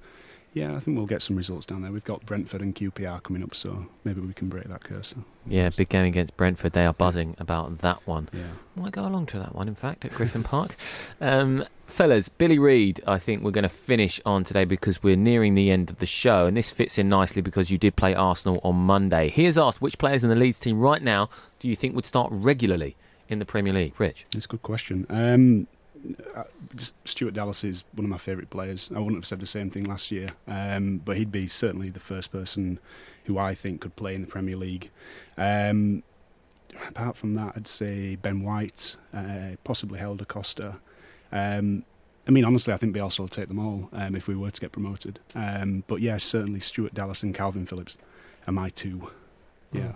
[0.54, 1.90] yeah, I think we'll get some results down there.
[1.90, 5.14] We've got Brentford and QPR coming up, so maybe we can break that curse.
[5.46, 6.72] Yeah, big game against Brentford.
[6.72, 8.28] They are buzzing about that one.
[8.32, 8.42] Yeah.
[8.76, 10.76] Might go along to that one, in fact, at Griffin Park.
[11.20, 15.54] Um, fellas, Billy Reid, I think we're going to finish on today because we're nearing
[15.54, 18.60] the end of the show, and this fits in nicely because you did play Arsenal
[18.64, 19.30] on Monday.
[19.30, 21.30] He has asked which players in the Leeds team right now
[21.60, 22.96] do you think would start regularly
[23.28, 23.94] in the Premier League?
[23.98, 24.26] Rich?
[24.34, 25.06] It's a good question.
[25.08, 25.68] Um,
[26.34, 26.44] uh,
[27.04, 28.90] Stuart Dallas is one of my favourite players.
[28.94, 32.00] I wouldn't have said the same thing last year, um, but he'd be certainly the
[32.00, 32.78] first person
[33.24, 34.90] who I think could play in the Premier League.
[35.36, 36.02] Um,
[36.88, 40.76] apart from that, I'd say Ben White, uh, possibly Helder Costa.
[41.30, 41.84] Um,
[42.26, 44.60] I mean, honestly, I think Bielsa will take them all um, if we were to
[44.60, 45.18] get promoted.
[45.34, 47.98] Um, but yeah, certainly Stuart Dallas and Kalvin Phillips
[48.46, 49.10] are my two.
[49.72, 49.92] Yeah,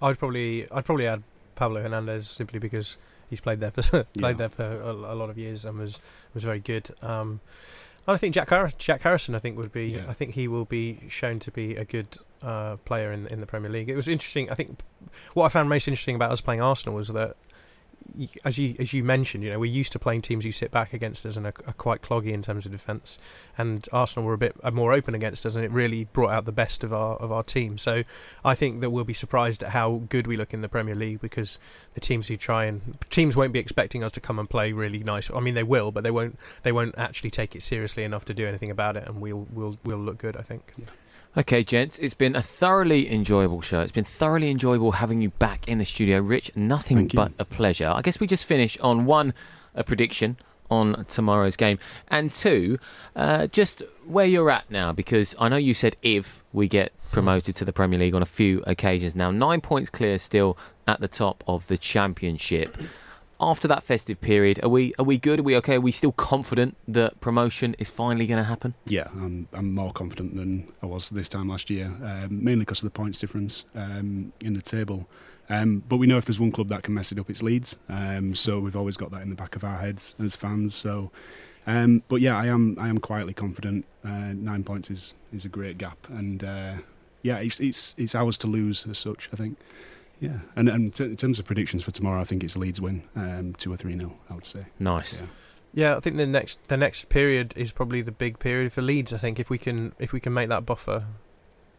[0.00, 1.22] I'd probably I'd probably add
[1.54, 2.96] Pablo Hernandez simply because
[3.32, 4.32] he's played there for played yeah.
[4.32, 6.00] there for a, a, lot of years and was
[6.34, 6.90] was very good.
[7.00, 7.40] Um,
[8.06, 9.88] I think Jack Har- Jack Harrison, I think would be.
[9.88, 10.04] Yeah.
[10.06, 13.46] I think he will be shown to be a good uh, player in in the
[13.46, 13.88] Premier League.
[13.88, 14.50] It was interesting.
[14.50, 14.80] I think
[15.32, 17.36] what I found most interesting about us playing Arsenal was that
[18.44, 20.92] as you as you mentioned, you know, we're used to playing teams who sit back
[20.92, 23.18] against us and are, are quite cloggy in terms of defence.
[23.56, 26.52] And Arsenal were a bit more open against us, and it really brought out the
[26.52, 27.78] best of our of our team.
[27.78, 28.02] So
[28.44, 31.20] I think that we'll be surprised at how good we look in the Premier League
[31.20, 31.58] because
[31.94, 35.00] the teams who try and teams won't be expecting us to come and play really
[35.00, 35.30] nice.
[35.30, 38.34] I mean, they will, but they won't they won't actually take it seriously enough to
[38.34, 40.36] do anything about it, and we'll we'll we'll look good.
[40.36, 40.72] I think.
[40.78, 40.86] Yeah.
[41.34, 43.80] Okay, gents, it's been a thoroughly enjoyable show.
[43.80, 46.20] It's been thoroughly enjoyable having you back in the studio.
[46.20, 47.88] Rich, nothing but a pleasure.
[47.88, 49.32] I guess we just finish on one,
[49.74, 50.36] a prediction
[50.70, 51.78] on tomorrow's game,
[52.08, 52.78] and two,
[53.16, 57.56] uh, just where you're at now, because I know you said if we get promoted
[57.56, 61.08] to the Premier League on a few occasions now, nine points clear still at the
[61.08, 62.76] top of the Championship
[63.42, 65.40] after that festive period, are we are we good?
[65.40, 65.74] Are we okay?
[65.74, 68.74] Are we still confident that promotion is finally going to happen?
[68.86, 72.78] Yeah, I'm I'm more confident than I was this time last year, um, mainly because
[72.78, 75.08] of the points difference um, in the table.
[75.50, 77.76] Um, but we know if there's one club that can mess it up, it's Leeds.
[77.88, 80.74] Um, so we've always got that in the back of our heads as fans.
[80.74, 81.10] So,
[81.66, 83.84] um, but yeah, I am I am quietly confident.
[84.04, 86.74] Uh, nine points is is a great gap, and uh,
[87.22, 89.28] yeah, it's it's it's ours to lose as such.
[89.32, 89.58] I think.
[90.22, 93.02] Yeah, and, and t- in terms of predictions for tomorrow, I think it's Leeds win,
[93.16, 94.14] um, two or three nil.
[94.30, 94.66] I would say.
[94.78, 95.18] Nice.
[95.18, 95.26] Yeah.
[95.74, 99.12] Yeah, I think the next the next period is probably the big period for Leeds.
[99.12, 101.06] I think if we can if we can make that buffer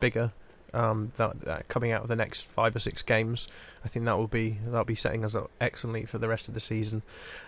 [0.02, 0.34] bigger,
[0.74, 3.48] um, that, that, coming out of the next five or six games,
[3.86, 6.54] I think that will be that'll be setting us up excellently for the rest of
[6.54, 7.04] the season.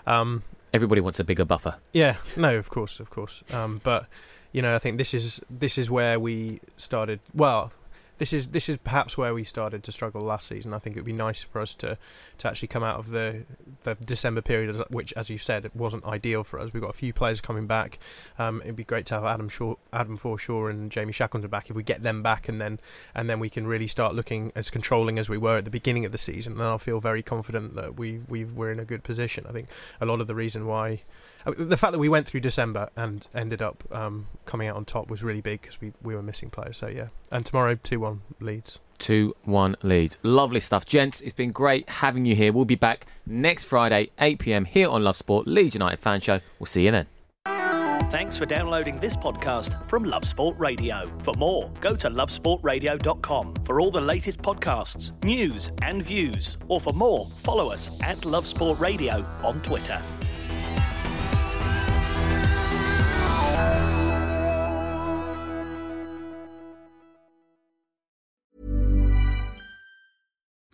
[0.08, 0.44] Um,
[0.74, 1.76] Everybody wants a bigger buffer.
[1.92, 3.44] Yeah, no, of course, of course.
[3.52, 4.06] Um, but
[4.52, 7.20] you know, I think this is this is where we started.
[7.34, 7.74] Well,
[8.18, 10.74] this is this is perhaps where we started to struggle last season.
[10.74, 11.98] I think it would be nice for us to
[12.38, 13.44] to actually come out of the
[13.84, 16.72] the December period, which, as you said, it wasn't ideal for us.
[16.74, 18.00] We've got a few players coming back.
[18.40, 21.70] Um, it'd be great to have Adam Shaw, Adam Forshaw, and Jamie Shackleton back.
[21.70, 22.80] If we get them back, and then
[23.14, 26.06] and then we can really start looking as controlling as we were at the beginning
[26.06, 26.54] of the season.
[26.54, 29.46] And I'll feel very confident that we we we're in a good position.
[29.48, 29.68] I think
[30.00, 31.02] a lot of the reason why
[31.46, 35.10] the fact that we went through December and ended up um, coming out on top
[35.10, 36.78] was really big because we, we were missing players.
[36.78, 38.80] So yeah, and tomorrow two one Leeds.
[39.00, 40.18] 2 1 Leeds.
[40.24, 40.86] Lovely stuff.
[40.86, 42.54] Gents, it's been great having you here.
[42.54, 46.40] We'll be back next Friday, 8 pm, here on Love Sport, Leeds United Fan Show.
[46.60, 47.08] We'll see you then.
[48.12, 51.12] Thanks for downloading this podcast from Love Sport Radio.
[51.24, 56.58] For more, go to lovesportradio.com for all the latest podcasts, news, and views.
[56.70, 60.02] Or for more, follow us at Love Sport Radio on Twitter.